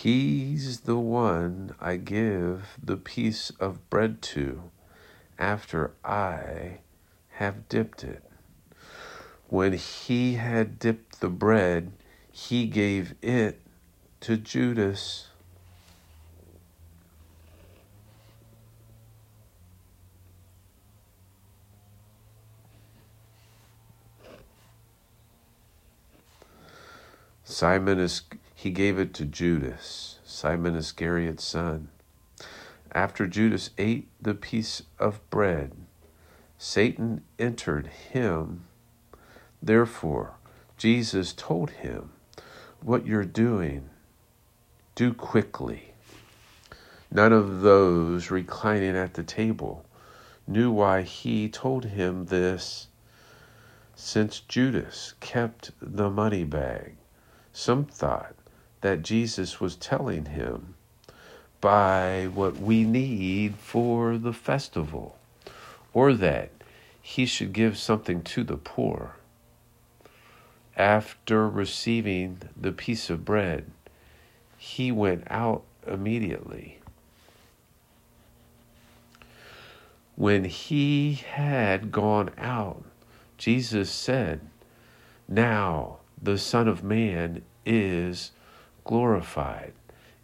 He's 0.01 0.81
the 0.81 0.97
one 0.97 1.75
I 1.77 1.97
give 1.97 2.77
the 2.81 2.95
piece 2.95 3.49
of 3.59 3.89
bread 3.89 4.21
to 4.21 4.71
after 5.37 5.91
I 6.05 6.77
have 7.31 7.67
dipped 7.67 8.05
it. 8.05 8.23
When 9.49 9.73
he 9.73 10.35
had 10.35 10.79
dipped 10.79 11.19
the 11.19 11.27
bread, 11.27 11.91
he 12.31 12.65
gave 12.65 13.13
it 13.21 13.59
to 14.21 14.37
Judas. 14.37 15.27
Simon 27.43 27.99
is 27.99 28.21
he 28.59 28.71
gave 28.71 28.99
it 28.99 29.13
to 29.13 29.23
Judas, 29.23 30.19
Simon 30.25 30.75
Iscariot's 30.75 31.45
son. 31.45 31.87
After 32.91 33.25
Judas 33.25 33.69
ate 33.77 34.09
the 34.21 34.33
piece 34.33 34.83
of 34.99 35.21
bread, 35.29 35.71
Satan 36.57 37.23
entered 37.39 37.87
him. 37.87 38.65
Therefore, 39.63 40.33
Jesus 40.75 41.31
told 41.31 41.69
him, 41.69 42.09
What 42.81 43.07
you're 43.07 43.23
doing, 43.23 43.91
do 44.93 45.13
quickly. 45.13 45.93
None 47.09 47.31
of 47.31 47.61
those 47.61 48.29
reclining 48.29 48.97
at 48.97 49.13
the 49.13 49.23
table 49.23 49.85
knew 50.45 50.69
why 50.69 51.03
he 51.03 51.47
told 51.47 51.85
him 51.85 52.25
this, 52.25 52.89
since 53.95 54.41
Judas 54.41 55.13
kept 55.21 55.71
the 55.81 56.09
money 56.09 56.43
bag. 56.43 56.97
Some 57.53 57.85
thought 57.85 58.35
that 58.81 59.03
Jesus 59.03 59.59
was 59.59 59.75
telling 59.75 60.25
him, 60.25 60.75
buy 61.61 62.29
what 62.33 62.57
we 62.57 62.83
need 62.83 63.55
for 63.55 64.17
the 64.17 64.33
festival, 64.33 65.17
or 65.93 66.13
that 66.13 66.51
he 67.01 67.25
should 67.25 67.53
give 67.53 67.77
something 67.77 68.21
to 68.21 68.43
the 68.43 68.57
poor. 68.57 69.15
After 70.77 71.49
receiving 71.49 72.41
the 72.55 72.71
piece 72.71 73.09
of 73.09 73.25
bread, 73.25 73.71
he 74.57 74.91
went 74.91 75.23
out 75.29 75.63
immediately. 75.85 76.79
When 80.15 80.45
he 80.45 81.13
had 81.13 81.91
gone 81.91 82.29
out, 82.37 82.83
Jesus 83.37 83.89
said, 83.89 84.41
Now 85.27 85.97
the 86.21 86.37
Son 86.37 86.67
of 86.67 86.83
Man 86.83 87.41
is 87.65 88.31
glorified, 88.89 89.71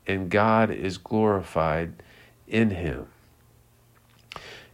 and 0.08 0.28
God 0.28 0.72
is 0.72 0.98
glorified 0.98 1.94
in 2.48 2.72
him. 2.72 3.06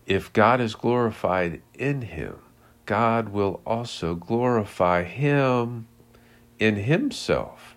If 0.06 0.32
God 0.32 0.62
is 0.62 0.75
glorified 0.75 1.62
in 1.73 2.04
him, 2.04 2.38
God 2.86 3.27
will 3.27 3.60
also 3.65 4.15
glorify 4.15 5.04
him 5.04 5.88
in 6.58 6.77
himself 6.77 7.75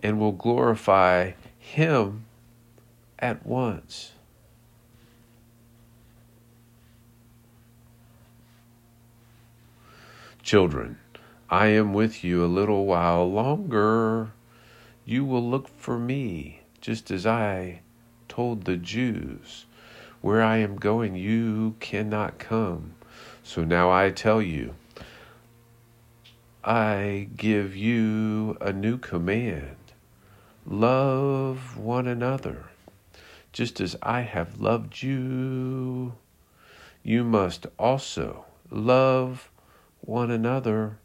and 0.00 0.20
will 0.20 0.30
glorify 0.30 1.32
him 1.58 2.26
at 3.18 3.44
once. 3.44 4.12
Children, 10.40 11.00
I 11.50 11.66
am 11.66 11.92
with 11.92 12.22
you 12.22 12.44
a 12.44 12.46
little 12.46 12.86
while 12.86 13.28
longer. 13.28 14.30
You 15.08 15.24
will 15.24 15.48
look 15.48 15.68
for 15.68 15.98
me, 15.98 16.60
just 16.82 17.10
as 17.10 17.24
I 17.24 17.80
told 18.28 18.64
the 18.64 18.76
Jews. 18.76 19.64
Where 20.20 20.42
I 20.42 20.58
am 20.58 20.76
going, 20.76 21.16
you 21.16 21.76
cannot 21.80 22.38
come. 22.38 22.92
So 23.42 23.64
now 23.64 23.90
I 23.90 24.10
tell 24.10 24.42
you, 24.42 24.74
I 26.62 27.30
give 27.38 27.74
you 27.74 28.58
a 28.60 28.70
new 28.70 28.98
command 28.98 29.76
love 30.66 31.78
one 31.78 32.06
another. 32.06 32.66
Just 33.50 33.80
as 33.80 33.96
I 34.02 34.20
have 34.20 34.60
loved 34.60 35.02
you, 35.02 36.16
you 37.02 37.24
must 37.24 37.66
also 37.78 38.44
love 38.70 39.50
one 40.02 40.30
another. 40.30 40.98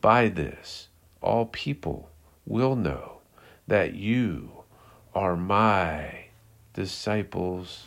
By 0.00 0.30
this, 0.30 0.88
all 1.22 1.46
people 1.46 2.10
will 2.44 2.74
know 2.74 3.19
that 3.70 3.94
you 3.94 4.50
are 5.14 5.36
my 5.36 6.24
disciples. 6.74 7.86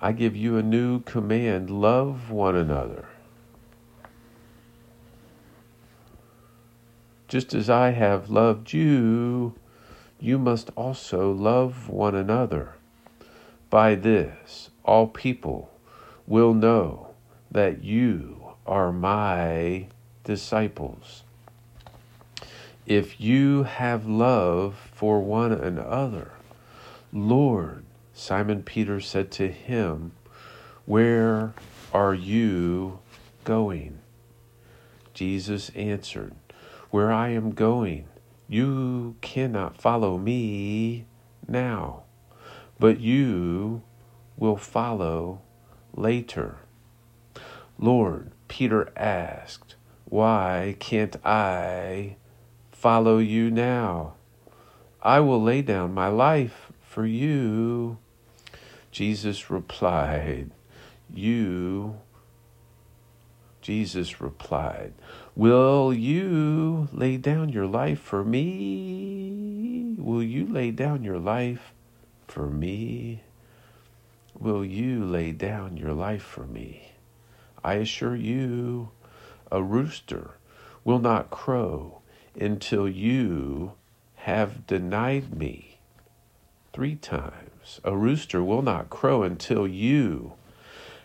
I 0.00 0.10
give 0.10 0.34
you 0.34 0.56
a 0.56 0.62
new 0.64 1.02
command 1.02 1.70
love 1.70 2.32
one 2.32 2.56
another. 2.56 3.06
Just 7.28 7.54
as 7.54 7.70
I 7.70 7.90
have 7.90 8.28
loved 8.28 8.72
you, 8.72 9.54
you 10.18 10.36
must 10.36 10.70
also 10.74 11.30
love 11.30 11.88
one 11.88 12.16
another. 12.16 12.74
By 13.70 13.94
this, 13.94 14.70
all 14.84 15.06
people 15.06 15.70
will 16.26 16.52
know 16.52 17.14
that 17.50 17.82
you 17.82 18.54
are 18.66 18.92
my 18.92 19.86
disciples. 20.24 21.22
If 22.84 23.20
you 23.20 23.62
have 23.62 24.06
love 24.06 24.90
for 24.92 25.20
one 25.20 25.52
another, 25.52 26.32
Lord, 27.12 27.84
Simon 28.12 28.62
Peter 28.64 29.00
said 29.00 29.30
to 29.32 29.48
him, 29.48 30.12
Where 30.84 31.54
are 31.92 32.14
you 32.14 32.98
going? 33.44 33.98
Jesus 35.14 35.70
answered, 35.70 36.34
Where 36.90 37.12
I 37.12 37.28
am 37.30 37.52
going 37.52 38.08
you 38.50 39.14
cannot 39.20 39.80
follow 39.80 40.18
me 40.18 41.06
now, 41.46 42.02
but 42.80 42.98
you 42.98 43.82
will 44.38 44.56
follow 44.56 45.42
later. 45.94 46.56
Lord, 47.78 48.32
Peter 48.48 48.90
asked, 48.96 49.76
Why 50.06 50.76
can't 50.80 51.14
I 51.24 52.16
follow 52.72 53.18
you 53.18 53.50
now? 53.50 54.14
I 55.02 55.20
will 55.20 55.42
lay 55.42 55.62
down 55.62 55.94
my 55.94 56.08
life 56.08 56.72
for 56.80 57.06
you. 57.06 57.98
Jesus 58.90 59.50
replied, 59.50 60.50
You 61.12 62.00
Jesus 63.60 64.20
replied, 64.20 64.94
Will 65.36 65.92
you 65.92 66.88
lay 66.92 67.18
down 67.18 67.50
your 67.50 67.66
life 67.66 68.00
for 68.00 68.24
me? 68.24 69.94
Will 69.98 70.22
you 70.22 70.46
lay 70.46 70.70
down 70.70 71.04
your 71.04 71.18
life 71.18 71.74
for 72.30 72.46
me? 72.46 73.22
Will 74.38 74.64
you 74.64 75.04
lay 75.04 75.32
down 75.32 75.76
your 75.76 75.92
life 75.92 76.22
for 76.22 76.46
me? 76.46 76.92
I 77.62 77.74
assure 77.74 78.16
you, 78.16 78.90
a 79.50 79.62
rooster 79.62 80.32
will 80.84 81.00
not 81.00 81.30
crow 81.30 82.00
until 82.38 82.88
you 82.88 83.72
have 84.14 84.66
denied 84.66 85.34
me 85.36 85.78
three 86.72 86.94
times. 86.94 87.80
A 87.84 87.96
rooster 87.96 88.42
will 88.42 88.62
not 88.62 88.88
crow 88.88 89.22
until 89.22 89.66
you 89.66 90.34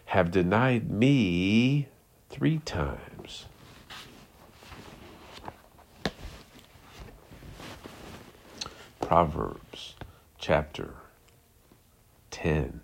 have 0.05 0.31
denied 0.31 0.89
me 0.89 1.87
three 2.29 2.59
times. 2.59 3.45
Proverbs 9.01 9.95
chapter 10.37 10.93
10. 12.45 12.79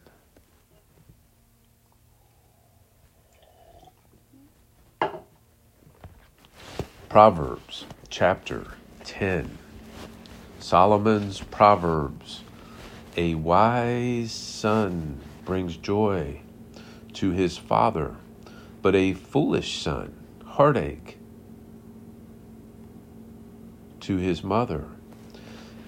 Proverbs 7.09 7.85
chapter 8.09 8.65
10. 9.03 9.59
Solomon's 10.57 11.41
Proverbs. 11.41 12.41
A 13.15 13.35
wise 13.35 14.31
son 14.31 15.19
brings 15.45 15.77
joy 15.77 16.41
to 17.13 17.29
his 17.29 17.59
father 17.59 18.15
but 18.81 18.95
a 18.95 19.13
foolish 19.13 19.79
son, 19.79 20.11
heartache 20.43 21.19
to 23.99 24.17
his 24.17 24.43
mother. 24.43 24.85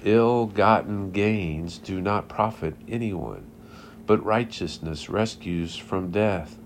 Ill 0.04 0.46
gotten 0.46 1.10
gains 1.10 1.80
do 1.80 2.00
not 2.00 2.28
profit 2.30 2.76
anyone, 2.88 3.50
but 4.06 4.24
righteousness 4.24 5.10
rescues 5.10 5.76
from 5.76 6.12
death. 6.12 6.58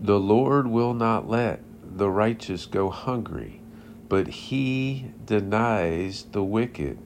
The 0.00 0.20
Lord 0.20 0.66
will 0.66 0.94
not 0.94 1.28
let 1.28 1.62
the 1.82 2.10
righteous 2.10 2.66
go 2.66 2.90
hungry, 2.90 3.60
but 4.08 4.26
he 4.26 5.06
denies 5.24 6.26
the 6.32 6.42
wicked 6.42 6.98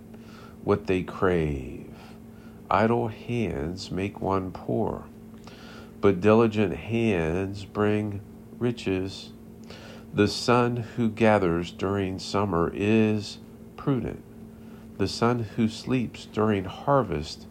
what 0.64 0.86
they 0.86 1.02
crave. 1.02 1.86
Idle 2.70 3.08
hands 3.08 3.90
make 3.90 4.20
one 4.20 4.50
poor, 4.50 5.04
but 6.00 6.20
diligent 6.20 6.74
hands 6.76 7.64
bring 7.64 8.20
riches. 8.58 9.32
The 10.12 10.28
son 10.28 10.76
who 10.96 11.08
gathers 11.08 11.70
during 11.70 12.18
summer 12.18 12.70
is 12.74 13.38
prudent. 13.76 14.22
The 14.96 15.08
son 15.08 15.40
who 15.56 15.68
sleeps 15.68 16.26
during 16.26 16.64
harvest 16.64 17.46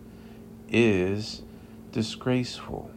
is 0.70 1.44
disgraceful. 1.92 2.92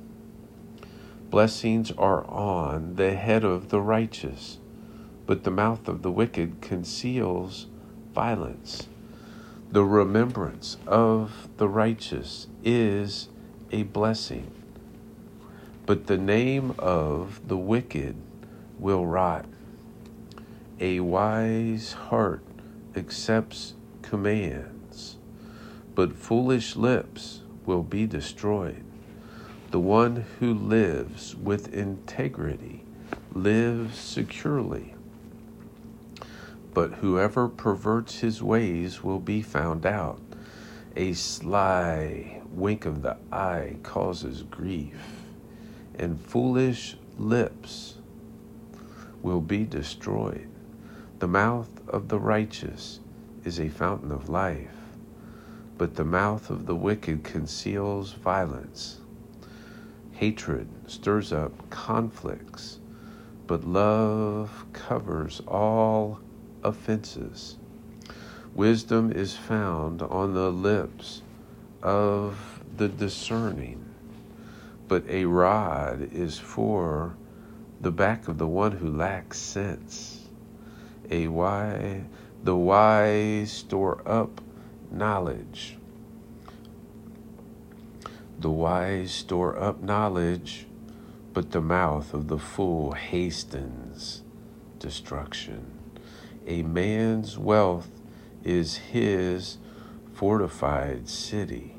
Blessings 1.30 1.92
are 1.92 2.26
on 2.26 2.96
the 2.96 3.14
head 3.14 3.44
of 3.44 3.68
the 3.68 3.80
righteous, 3.80 4.58
but 5.26 5.44
the 5.44 5.50
mouth 5.50 5.86
of 5.86 6.02
the 6.02 6.10
wicked 6.10 6.60
conceals 6.60 7.66
violence. 8.12 8.88
The 9.70 9.84
remembrance 9.84 10.76
of 10.88 11.48
the 11.56 11.68
righteous 11.68 12.48
is 12.64 13.28
a 13.70 13.84
blessing, 13.84 14.50
but 15.86 16.08
the 16.08 16.18
name 16.18 16.74
of 16.78 17.46
the 17.46 17.56
wicked 17.56 18.16
will 18.80 19.06
rot. 19.06 19.46
A 20.80 20.98
wise 20.98 21.92
heart 21.92 22.42
accepts 22.96 23.74
commands, 24.02 25.16
but 25.94 26.16
foolish 26.16 26.74
lips 26.74 27.39
will 27.66 27.82
be 27.82 28.06
destroyed. 28.06 28.84
The 29.70 29.80
one 29.80 30.24
who 30.38 30.52
lives 30.52 31.36
with 31.36 31.72
integrity 31.72 32.84
lives 33.32 33.98
securely. 33.98 34.94
But 36.74 36.94
whoever 36.94 37.48
perverts 37.48 38.20
his 38.20 38.42
ways 38.42 39.02
will 39.02 39.20
be 39.20 39.42
found 39.42 39.86
out. 39.86 40.20
A 40.96 41.12
sly 41.12 42.42
wink 42.50 42.84
of 42.84 43.02
the 43.02 43.16
eye 43.30 43.76
causes 43.82 44.42
grief, 44.42 45.22
and 45.98 46.20
foolish 46.20 46.96
lips 47.16 47.96
will 49.22 49.40
be 49.40 49.64
destroyed. 49.64 50.48
The 51.20 51.28
mouth 51.28 51.70
of 51.88 52.08
the 52.08 52.18
righteous 52.18 53.00
is 53.44 53.60
a 53.60 53.68
fountain 53.68 54.10
of 54.10 54.28
life, 54.28 54.74
but 55.80 55.94
the 55.94 56.04
mouth 56.04 56.50
of 56.50 56.66
the 56.66 56.76
wicked 56.76 57.24
conceals 57.24 58.12
violence. 58.12 59.00
Hatred 60.12 60.68
stirs 60.86 61.32
up 61.32 61.70
conflicts, 61.70 62.80
but 63.46 63.64
love 63.64 64.66
covers 64.74 65.40
all 65.48 66.20
offenses. 66.62 67.56
Wisdom 68.54 69.10
is 69.10 69.34
found 69.34 70.02
on 70.02 70.34
the 70.34 70.52
lips 70.52 71.22
of 71.82 72.62
the 72.76 72.88
discerning, 72.88 73.82
but 74.86 75.02
a 75.08 75.24
rod 75.24 76.10
is 76.12 76.38
for 76.38 77.16
the 77.80 77.90
back 77.90 78.28
of 78.28 78.36
the 78.36 78.46
one 78.46 78.72
who 78.72 78.90
lacks 78.90 79.38
sense. 79.38 80.28
A 81.10 81.28
wise, 81.28 82.02
the 82.44 82.54
wise 82.54 83.50
store 83.50 84.02
up 84.04 84.42
knowledge 84.92 85.76
the 88.40 88.50
wise 88.50 89.10
store 89.10 89.58
up 89.58 89.82
knowledge, 89.82 90.66
but 91.34 91.50
the 91.50 91.60
mouth 91.60 92.14
of 92.14 92.28
the 92.28 92.38
fool 92.38 92.92
hastens 92.92 94.22
destruction. 94.78 95.70
A 96.46 96.62
man's 96.62 97.36
wealth 97.36 97.90
is 98.42 98.76
his 98.76 99.58
fortified 100.14 101.06
city. 101.06 101.74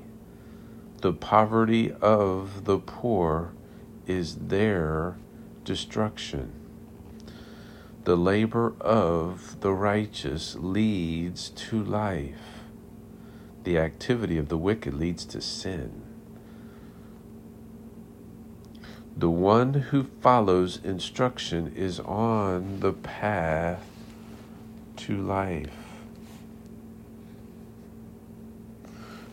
The 1.01 1.13
poverty 1.13 1.91
of 1.99 2.65
the 2.65 2.77
poor 2.77 3.53
is 4.05 4.35
their 4.35 5.17
destruction. 5.63 6.51
The 8.03 8.15
labor 8.15 8.75
of 8.79 9.59
the 9.61 9.73
righteous 9.73 10.55
leads 10.59 11.49
to 11.49 11.83
life. 11.83 12.60
The 13.63 13.77
activity 13.77 14.37
of 14.37 14.49
the 14.49 14.57
wicked 14.57 14.93
leads 14.93 15.25
to 15.25 15.41
sin. 15.41 16.01
The 19.15 19.29
one 19.29 19.73
who 19.73 20.03
follows 20.21 20.79
instruction 20.83 21.73
is 21.75 21.99
on 21.99 22.79
the 22.79 22.93
path 22.93 23.85
to 24.97 25.17
life. 25.17 25.71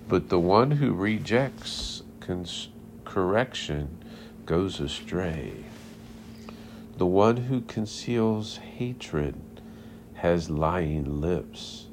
But 0.08 0.30
the 0.30 0.38
one 0.40 0.72
who 0.72 0.92
rejects 0.94 2.02
cons- 2.20 2.68
correction 3.04 3.98
goes 4.46 4.80
astray. 4.80 5.52
The 6.96 7.06
one 7.06 7.36
who 7.36 7.60
conceals 7.60 8.56
hatred 8.56 9.36
has 10.14 10.50
lying 10.50 11.20
lips, 11.20 11.87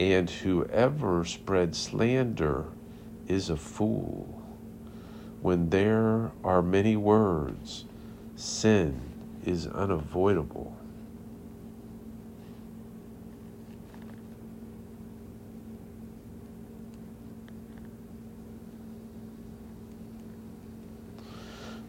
and 0.00 0.30
whoever 0.30 1.26
spreads 1.26 1.76
slander 1.76 2.64
is 3.28 3.50
a 3.50 3.56
fool. 3.56 4.42
When 5.42 5.68
there 5.68 6.32
are 6.42 6.62
many 6.62 6.96
words, 6.96 7.84
sin 8.34 8.98
is 9.44 9.66
unavoidable. 9.66 10.74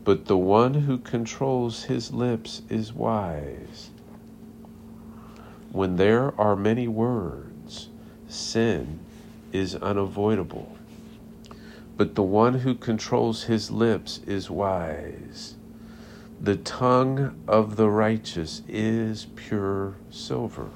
But 0.03 0.25
the 0.25 0.37
one 0.37 0.73
who 0.73 0.97
controls 0.97 1.83
his 1.85 2.11
lips 2.11 2.61
is 2.67 2.91
wise. 2.91 3.91
When 5.71 5.95
there 5.95 6.37
are 6.37 6.57
many 6.57 6.89
words, 6.89 7.50
sin 8.31 8.99
is 9.51 9.75
unavoidable 9.75 10.77
but 12.01 12.15
the 12.15 12.23
one 12.23 12.55
who 12.55 12.73
controls 12.73 13.43
his 13.43 13.69
lips 13.69 14.21
is 14.25 14.49
wise. 14.49 15.55
The 16.39 16.55
tongue 16.55 17.39
of 17.47 17.75
the 17.75 17.91
righteous 17.91 18.63
is 18.67 19.27
pure 19.35 19.97
silver. 20.09 20.71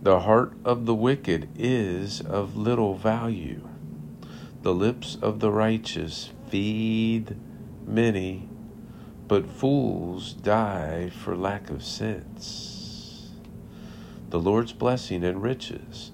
The 0.00 0.20
heart 0.20 0.54
of 0.64 0.86
the 0.86 0.94
wicked 0.94 1.50
is 1.58 2.22
of 2.22 2.56
little 2.56 2.94
value. 2.94 3.68
The 4.62 4.72
lips 4.72 5.18
of 5.20 5.40
the 5.40 5.50
righteous 5.52 6.30
feed 6.48 7.36
many, 7.86 8.48
but 9.26 9.46
fools 9.46 10.32
die 10.32 11.10
for 11.10 11.36
lack 11.36 11.68
of 11.68 11.84
sense. 11.84 12.77
The 14.30 14.38
Lord's 14.38 14.74
blessing 14.74 15.24
and 15.24 15.42
riches 15.42 16.12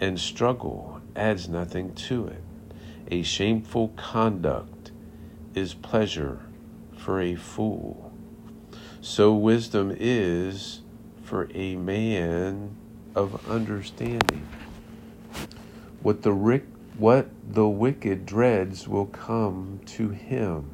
and 0.00 0.18
struggle 0.18 1.02
adds 1.14 1.50
nothing 1.50 1.94
to 1.94 2.26
it. 2.26 2.42
A 3.10 3.22
shameful 3.22 3.88
conduct 3.88 4.90
is 5.54 5.74
pleasure 5.74 6.40
for 6.96 7.20
a 7.20 7.34
fool. 7.34 8.10
So 9.02 9.34
wisdom 9.34 9.94
is 9.98 10.80
for 11.22 11.50
a 11.52 11.76
man 11.76 12.74
of 13.14 13.46
understanding. 13.50 14.48
What 16.02 16.22
the 16.22 16.62
what 16.96 17.28
the 17.46 17.68
wicked 17.68 18.24
dreads 18.24 18.88
will 18.88 19.06
come 19.06 19.80
to 19.86 20.08
him, 20.08 20.70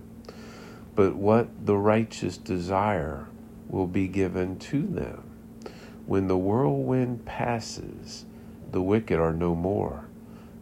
but 0.94 1.16
what 1.16 1.66
the 1.66 1.76
righteous 1.76 2.36
desire 2.36 3.26
will 3.68 3.86
be 3.86 4.06
given 4.06 4.58
to 4.58 4.86
them. 4.86 5.27
When 6.08 6.26
the 6.26 6.36
whirlwind 6.36 7.24
passes, 7.24 8.26
the 8.72 8.82
wicked 8.82 9.20
are 9.20 9.32
no 9.32 9.54
more 9.54 10.08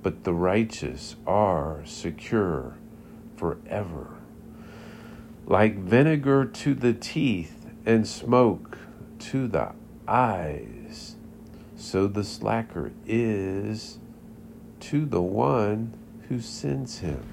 but 0.06 0.22
the 0.22 0.32
righteous 0.32 1.16
are 1.26 1.82
secure 1.84 2.76
forever. 3.36 4.18
Like 5.46 5.78
vinegar 5.78 6.44
to 6.44 6.74
the 6.74 6.92
teeth 6.92 7.66
and 7.84 8.06
smoke 8.06 8.78
to 9.18 9.48
the 9.48 9.72
eyes, 10.06 11.16
so 11.74 12.06
the 12.06 12.22
slacker 12.22 12.92
is 13.04 13.98
to 14.78 15.04
the 15.06 15.22
one 15.22 15.92
who 16.28 16.40
sends 16.40 17.00
him. 17.00 17.24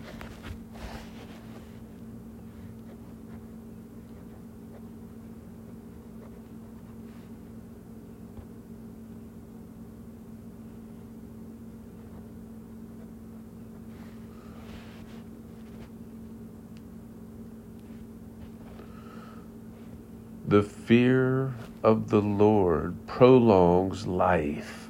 The 20.53 20.61
fear 20.61 21.55
of 21.81 22.11
the 22.11 22.21
Lord 22.21 23.07
prolongs 23.07 24.05
life, 24.05 24.87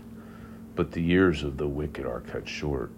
but 0.76 0.92
the 0.92 1.02
years 1.02 1.42
of 1.42 1.56
the 1.56 1.70
wicked 1.70 2.06
are 2.06 2.20
cut 2.20 2.50
short. 2.50 2.92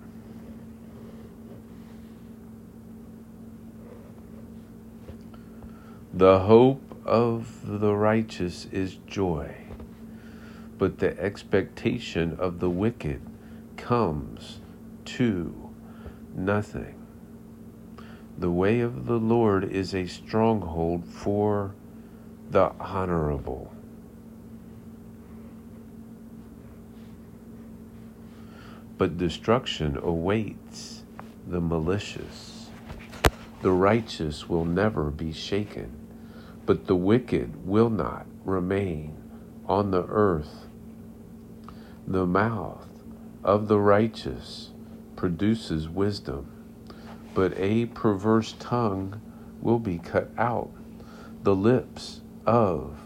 The 6.11 6.39
hope 6.39 6.81
of 7.05 7.79
the 7.79 7.93
righteous 7.93 8.65
is 8.71 8.95
joy, 9.05 9.57
but 10.79 10.97
the 10.97 11.21
expectation 11.21 12.35
of 12.39 12.59
the 12.61 12.71
wicked 12.71 13.21
comes 13.77 14.59
to 15.05 15.69
nothing. 16.33 16.95
The 18.39 18.49
way 18.49 18.79
of 18.79 19.05
the 19.05 19.19
Lord 19.19 19.63
is 19.63 19.93
a 19.93 20.07
stronghold 20.07 21.05
for 21.05 21.75
the 22.49 22.71
honorable. 22.79 23.73
But 28.97 29.17
destruction 29.17 29.97
awaits 30.01 31.03
the 31.47 31.59
malicious. 31.59 32.69
The 33.61 33.71
righteous 33.71 34.47
will 34.47 34.65
never 34.65 35.11
be 35.11 35.33
shaken, 35.33 35.91
but 36.65 36.87
the 36.87 36.95
wicked 36.95 37.65
will 37.65 37.89
not 37.89 38.25
remain 38.43 39.17
on 39.67 39.91
the 39.91 40.05
earth. 40.05 40.67
The 42.07 42.25
mouth 42.25 42.87
of 43.43 43.67
the 43.67 43.79
righteous 43.79 44.71
produces 45.15 45.89
wisdom, 45.89 46.51
but 47.33 47.57
a 47.57 47.87
perverse 47.87 48.53
tongue 48.59 49.19
will 49.61 49.79
be 49.79 49.97
cut 49.97 50.29
out. 50.37 50.71
The 51.43 51.55
lips 51.55 52.21
of 52.45 52.97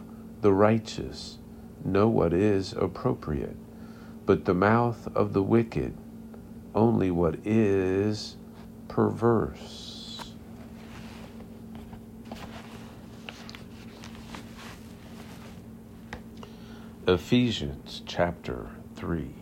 the 0.41 0.53
righteous 0.53 1.37
know 1.83 2.07
what 2.07 2.33
is 2.33 2.73
appropriate, 2.73 3.57
but 4.25 4.45
the 4.45 4.53
mouth 4.53 5.07
of 5.15 5.33
the 5.33 5.43
wicked 5.43 5.95
only 6.75 7.11
what 7.11 7.35
is 7.45 8.37
perverse. 8.87 10.33
Ephesians 17.07 18.03
chapter 18.05 18.69
3. 18.95 19.33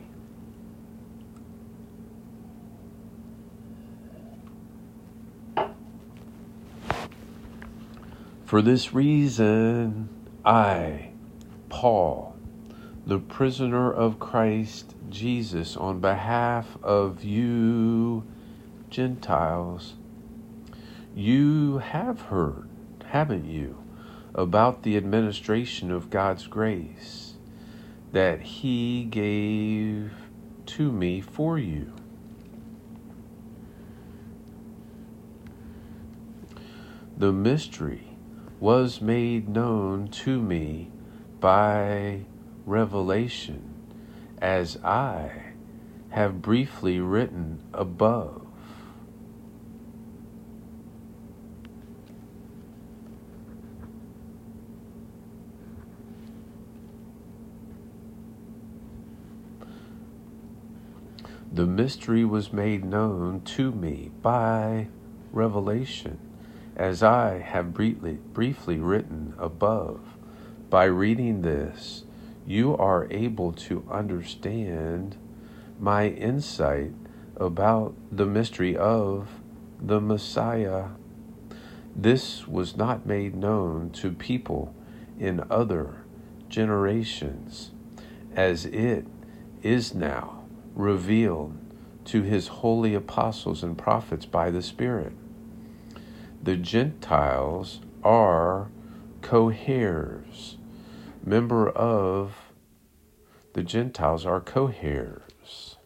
For 8.48 8.62
this 8.62 8.94
reason, 8.94 10.08
I, 10.46 11.10
Paul, 11.68 12.34
the 13.06 13.20
prisoner 13.20 13.92
of 13.92 14.22
Christ 14.22 14.96
Jesus, 15.10 15.76
on 15.76 16.00
behalf 16.00 16.78
of 16.82 17.26
you 17.26 18.24
Gentiles, 18.90 19.96
you 21.14 21.80
have 21.80 22.22
heard, 22.22 22.70
haven't 23.08 23.44
you, 23.44 23.84
about 24.34 24.84
the 24.84 24.96
administration 24.96 25.92
of 25.92 26.10
God's 26.10 26.48
grace 26.48 27.34
that 28.14 28.40
He 28.40 29.04
gave 29.04 30.14
to 30.68 30.90
me 30.90 31.20
for 31.20 31.60
you. 31.60 31.92
The 37.18 37.34
mystery 37.34 38.07
was 38.60 39.02
made 39.02 39.48
known 39.48 40.08
to 40.08 40.42
me 40.42 40.90
by 41.40 42.22
revelation, 42.66 43.74
as 44.42 44.78
I 44.84 45.32
have 46.10 46.42
briefly 46.42 47.00
written 47.00 47.62
above. 47.74 48.42
The 61.52 61.66
mystery 61.66 62.26
was 62.26 62.52
made 62.52 62.84
known 62.84 63.42
to 63.42 63.72
me 63.72 64.12
by 64.22 64.88
revelation 65.32 66.27
as 66.78 67.02
I 67.02 67.40
have 67.40 67.74
briefly, 67.74 68.20
briefly 68.34 68.78
written 68.78 69.34
above, 69.40 70.00
by 70.70 70.86
reading 70.86 71.42
this, 71.42 72.04
you 72.46 72.78
are 72.78 73.08
able 73.10 73.52
to 73.54 73.84
understand 73.90 75.18
my 75.80 76.08
insight 76.08 76.94
about 77.36 77.96
the 78.12 78.28
mystery 78.28 78.78
of 78.78 79.28
the 79.82 80.00
Messiah. 80.00 80.90
This 81.96 82.48
was 82.48 82.78
not 82.78 83.08
made 83.08 83.36
known 83.36 83.90
to 83.92 84.12
people 84.12 84.76
in 85.20 85.44
other 85.50 86.04
generations, 86.48 87.72
as 88.36 88.66
it 88.66 89.08
is 89.64 89.96
now 89.96 90.44
revealed 90.76 91.58
to 92.06 92.22
his 92.22 92.48
holy 92.48 92.94
apostles 92.94 93.64
and 93.64 93.76
prophets 93.76 94.28
by 94.28 94.52
the 94.52 94.62
Spirit 94.62 95.14
the 96.42 96.56
Gentiles 96.56 97.82
are 98.04 98.70
co-heirs. 99.22 100.58
Member 101.24 101.70
of 101.70 102.36
the 103.54 103.64
Gentiles 103.64 104.26
are 104.26 104.40
co-heirs. 104.40 105.78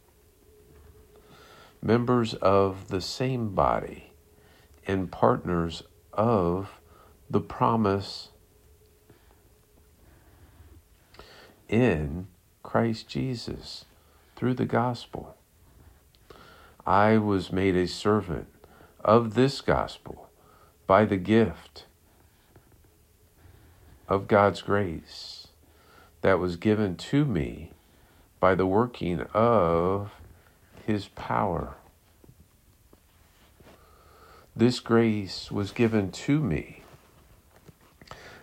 Members 1.81 2.33
of 2.35 2.89
the 2.89 3.01
same 3.01 3.55
body 3.55 4.13
and 4.85 5.11
partners 5.11 5.83
of 6.13 6.79
the 7.29 7.39
promise 7.41 8.29
in 11.69 12.27
Christ 12.61 13.07
Jesus 13.07 13.85
through 14.35 14.55
the 14.55 14.65
gospel. 14.65 15.35
I 16.85 17.17
was 17.17 17.51
made 17.51 17.75
a 17.75 17.87
servant 17.87 18.47
of 19.03 19.33
this 19.33 19.61
gospel 19.61 20.29
by 20.91 21.05
the 21.05 21.15
gift 21.15 21.85
of 24.09 24.27
God's 24.27 24.61
grace 24.61 25.47
that 26.19 26.37
was 26.37 26.57
given 26.57 26.97
to 26.97 27.23
me 27.23 27.71
by 28.41 28.55
the 28.55 28.65
working 28.65 29.21
of 29.33 30.11
His 30.85 31.07
power. 31.07 31.75
This 34.53 34.81
grace 34.81 35.49
was 35.49 35.71
given 35.71 36.11
to 36.11 36.41
me, 36.41 36.83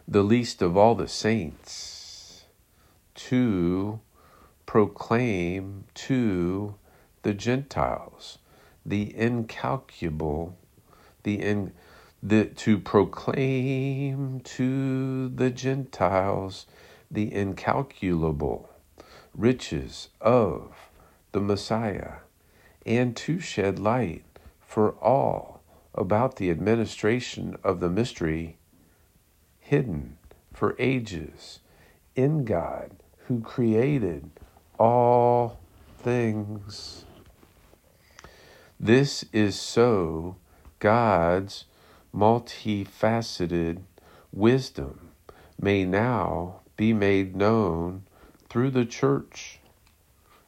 the 0.08 0.22
least 0.22 0.62
of 0.62 0.74
all 0.74 0.94
the 0.94 1.06
saints, 1.06 2.44
to 3.14 4.00
proclaim 4.64 5.84
to 5.92 6.76
the 7.24 7.34
Gentiles 7.34 8.38
the 8.87 9.14
incalculable, 9.14 10.56
the 11.24 11.42
in, 11.42 11.74
to 12.26 12.78
proclaim 12.78 14.40
to 14.40 15.28
the 15.28 15.50
Gentiles 15.50 16.66
the 17.11 17.33
incalculable 17.33 18.70
riches 19.35 20.09
of 20.20 20.90
the 21.33 21.40
Messiah, 21.40 22.14
and 22.85 23.16
to 23.16 23.38
shed 23.38 23.78
light 23.78 24.24
for 24.61 24.92
all 24.92 25.62
about 25.94 26.37
the 26.37 26.50
administration 26.50 27.57
of 27.62 27.81
the 27.81 27.90
mystery 27.90 28.57
hidden 29.61 30.16
for 30.53 30.74
ages 30.78 31.61
in 32.16 32.45
God 32.45 33.03
who 33.26 33.40
created 33.40 34.30
all 34.78 35.59
things. 35.99 37.05
This 38.80 39.24
is 39.32 39.59
so 39.59 40.36
God's 40.78 41.64
multifaceted 42.19 43.81
wisdom 44.33 45.11
may 45.61 45.85
now 45.85 46.61
be 46.77 46.93
made 46.93 47.37
known 47.37 48.03
through 48.49 48.71
the 48.71 48.85
church 48.85 49.61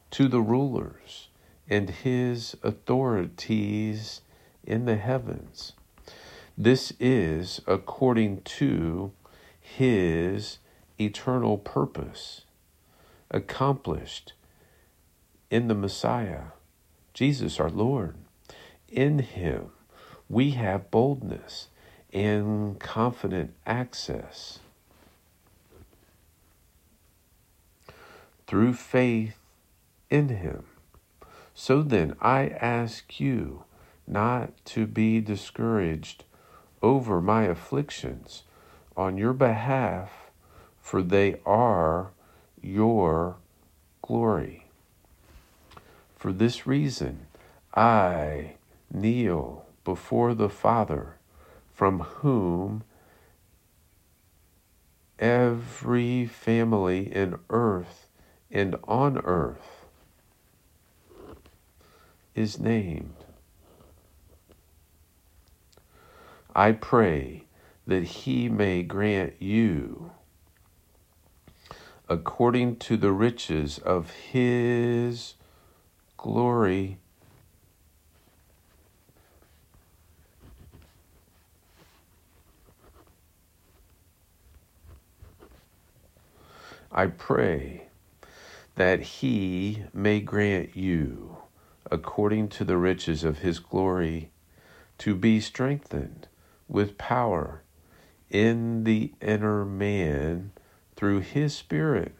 to 0.09 0.27
the 0.27 0.41
rulers 0.41 1.29
and 1.69 1.89
his 1.89 2.57
authorities 2.61 4.19
in 4.65 4.83
the 4.83 4.97
heavens. 4.97 5.71
This 6.57 6.91
is 6.99 7.61
according 7.65 8.41
to 8.41 9.13
his 9.57 10.57
eternal 10.99 11.57
purpose, 11.57 12.41
accomplished 13.29 14.33
in 15.49 15.69
the 15.69 15.75
Messiah, 15.75 16.51
Jesus 17.13 17.61
our 17.61 17.69
Lord. 17.69 18.15
In 18.89 19.19
him 19.19 19.71
we 20.31 20.51
have 20.51 20.89
boldness 20.89 21.67
and 22.13 22.79
confident 22.79 23.53
access. 23.67 24.59
Through 28.47 28.73
faith 28.73 29.35
in 30.09 30.29
Him. 30.29 30.63
So 31.53 31.81
then, 31.81 32.15
I 32.21 32.47
ask 32.47 33.19
you 33.19 33.65
not 34.07 34.53
to 34.65 34.87
be 34.87 35.19
discouraged 35.19 36.23
over 36.81 37.21
my 37.21 37.43
afflictions 37.43 38.43
on 38.95 39.17
your 39.17 39.33
behalf, 39.33 40.11
for 40.79 41.01
they 41.01 41.39
are 41.45 42.11
your 42.61 43.35
glory. 44.01 44.65
For 46.15 46.31
this 46.31 46.65
reason, 46.65 47.27
I 47.73 48.53
kneel 48.91 49.65
before 49.83 50.33
the 50.33 50.49
Father, 50.49 51.17
from 51.73 51.99
whom 51.99 52.83
every 55.19 56.25
family 56.25 57.13
in 57.13 57.37
earth 57.49 58.07
and 58.49 58.75
on 58.83 59.17
earth 59.19 59.85
is 62.35 62.59
named. 62.59 63.15
I 66.55 66.73
pray 66.73 67.45
that 67.87 68.03
he 68.03 68.49
may 68.49 68.83
grant 68.83 69.41
you, 69.41 70.11
according 72.09 72.75
to 72.77 72.97
the 72.97 73.11
riches 73.11 73.77
of 73.79 74.11
his 74.11 75.35
glory, 76.17 76.99
I 86.93 87.07
pray 87.07 87.87
that 88.75 89.01
he 89.01 89.83
may 89.93 90.19
grant 90.19 90.75
you, 90.75 91.37
according 91.89 92.49
to 92.49 92.65
the 92.65 92.77
riches 92.77 93.23
of 93.23 93.39
his 93.39 93.59
glory, 93.59 94.31
to 94.97 95.15
be 95.15 95.39
strengthened 95.39 96.27
with 96.67 96.97
power 96.97 97.63
in 98.29 98.83
the 98.83 99.13
inner 99.21 99.63
man 99.63 100.51
through 100.95 101.21
his 101.21 101.55
Spirit, 101.55 102.13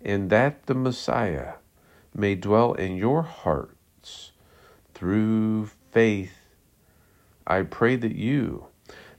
and 0.00 0.30
that 0.30 0.66
the 0.66 0.74
Messiah 0.74 1.54
may 2.14 2.34
dwell 2.34 2.74
in 2.74 2.96
your 2.96 3.22
hearts 3.22 4.32
through 4.94 5.70
faith. 5.90 6.38
I 7.46 7.62
pray 7.62 7.96
that 7.96 8.14
you, 8.14 8.66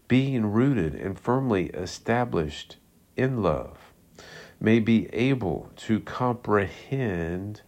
being 0.07 0.51
rooted 0.51 0.95
and 0.95 1.19
firmly 1.19 1.67
established 1.67 2.77
in 3.15 3.41
love, 3.41 3.78
may 4.59 4.79
be 4.79 5.07
able 5.13 5.71
to 5.75 5.99
comprehend 6.01 7.61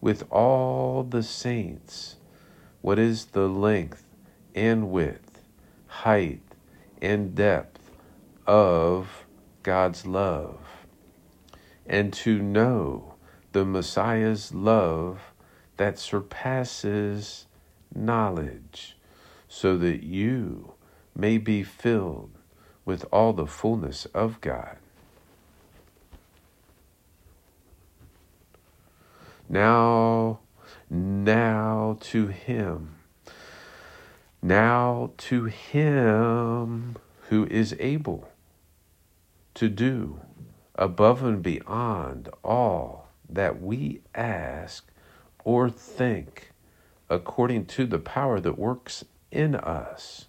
with 0.00 0.24
all 0.30 1.02
the 1.02 1.22
saints 1.22 2.16
what 2.82 2.98
is 2.98 3.26
the 3.26 3.48
length 3.48 4.04
and 4.54 4.90
width, 4.90 5.40
height 5.86 6.42
and 7.00 7.34
depth 7.34 7.90
of 8.46 9.24
God's 9.62 10.06
love, 10.06 10.58
and 11.86 12.12
to 12.12 12.42
know 12.42 13.14
the 13.52 13.64
Messiah's 13.64 14.52
love 14.52 15.32
that 15.76 15.98
surpasses 15.98 17.46
knowledge, 17.94 18.96
so 19.48 19.78
that 19.78 20.02
you 20.02 20.74
may 21.16 21.38
be 21.38 21.62
filled 21.62 22.32
with 22.84 23.04
all 23.10 23.32
the 23.32 23.46
fullness 23.46 24.04
of 24.06 24.40
God. 24.40 24.76
Now, 29.48 30.40
now 30.88 31.98
to 32.00 32.28
him, 32.28 32.96
now 34.40 35.12
to 35.18 35.44
him 35.44 36.96
who 37.28 37.46
is 37.46 37.76
able 37.78 38.28
to 39.54 39.68
do 39.68 40.20
above 40.76 41.22
and 41.22 41.42
beyond 41.42 42.28
all 42.42 43.08
that 43.28 43.60
we 43.60 44.00
ask 44.14 44.90
or 45.44 45.68
think, 45.68 46.52
according 47.10 47.66
to 47.66 47.86
the 47.86 47.98
power 47.98 48.40
that 48.40 48.58
works 48.58 49.04
in 49.30 49.54
us. 49.54 50.26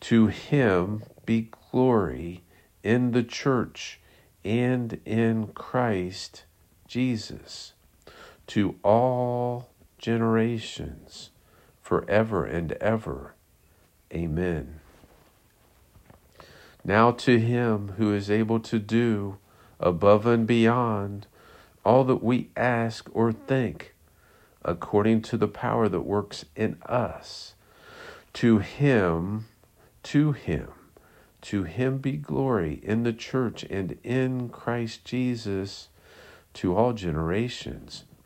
To 0.00 0.28
him 0.28 1.02
be 1.26 1.50
glory 1.70 2.42
in 2.82 3.12
the 3.12 3.22
church 3.22 4.00
and 4.44 5.00
in 5.04 5.48
Christ 5.48 6.44
Jesus 6.88 7.73
to 8.48 8.76
all 8.82 9.70
generations, 9.98 11.30
forever 11.80 12.44
and 12.44 12.72
ever. 12.72 13.34
Amen. 14.12 14.80
Now 16.84 17.10
to 17.12 17.38
him 17.38 17.94
who 17.96 18.12
is 18.12 18.30
able 18.30 18.60
to 18.60 18.78
do 18.78 19.38
above 19.80 20.26
and 20.26 20.46
beyond 20.46 21.26
all 21.84 22.04
that 22.04 22.22
we 22.22 22.50
ask 22.56 23.08
or 23.12 23.32
think, 23.32 23.94
according 24.62 25.22
to 25.22 25.36
the 25.36 25.48
power 25.48 25.88
that 25.88 26.02
works 26.02 26.44
in 26.54 26.76
us, 26.84 27.54
to 28.34 28.58
him, 28.58 29.46
to 30.02 30.32
him, 30.32 30.68
to 31.42 31.64
him 31.64 31.98
be 31.98 32.12
glory 32.12 32.80
in 32.82 33.02
the 33.02 33.12
church 33.12 33.64
and 33.64 33.98
in 34.02 34.48
Christ 34.48 35.04
Jesus 35.04 35.88
to 36.54 36.76
all 36.76 36.92
generations 36.92 38.04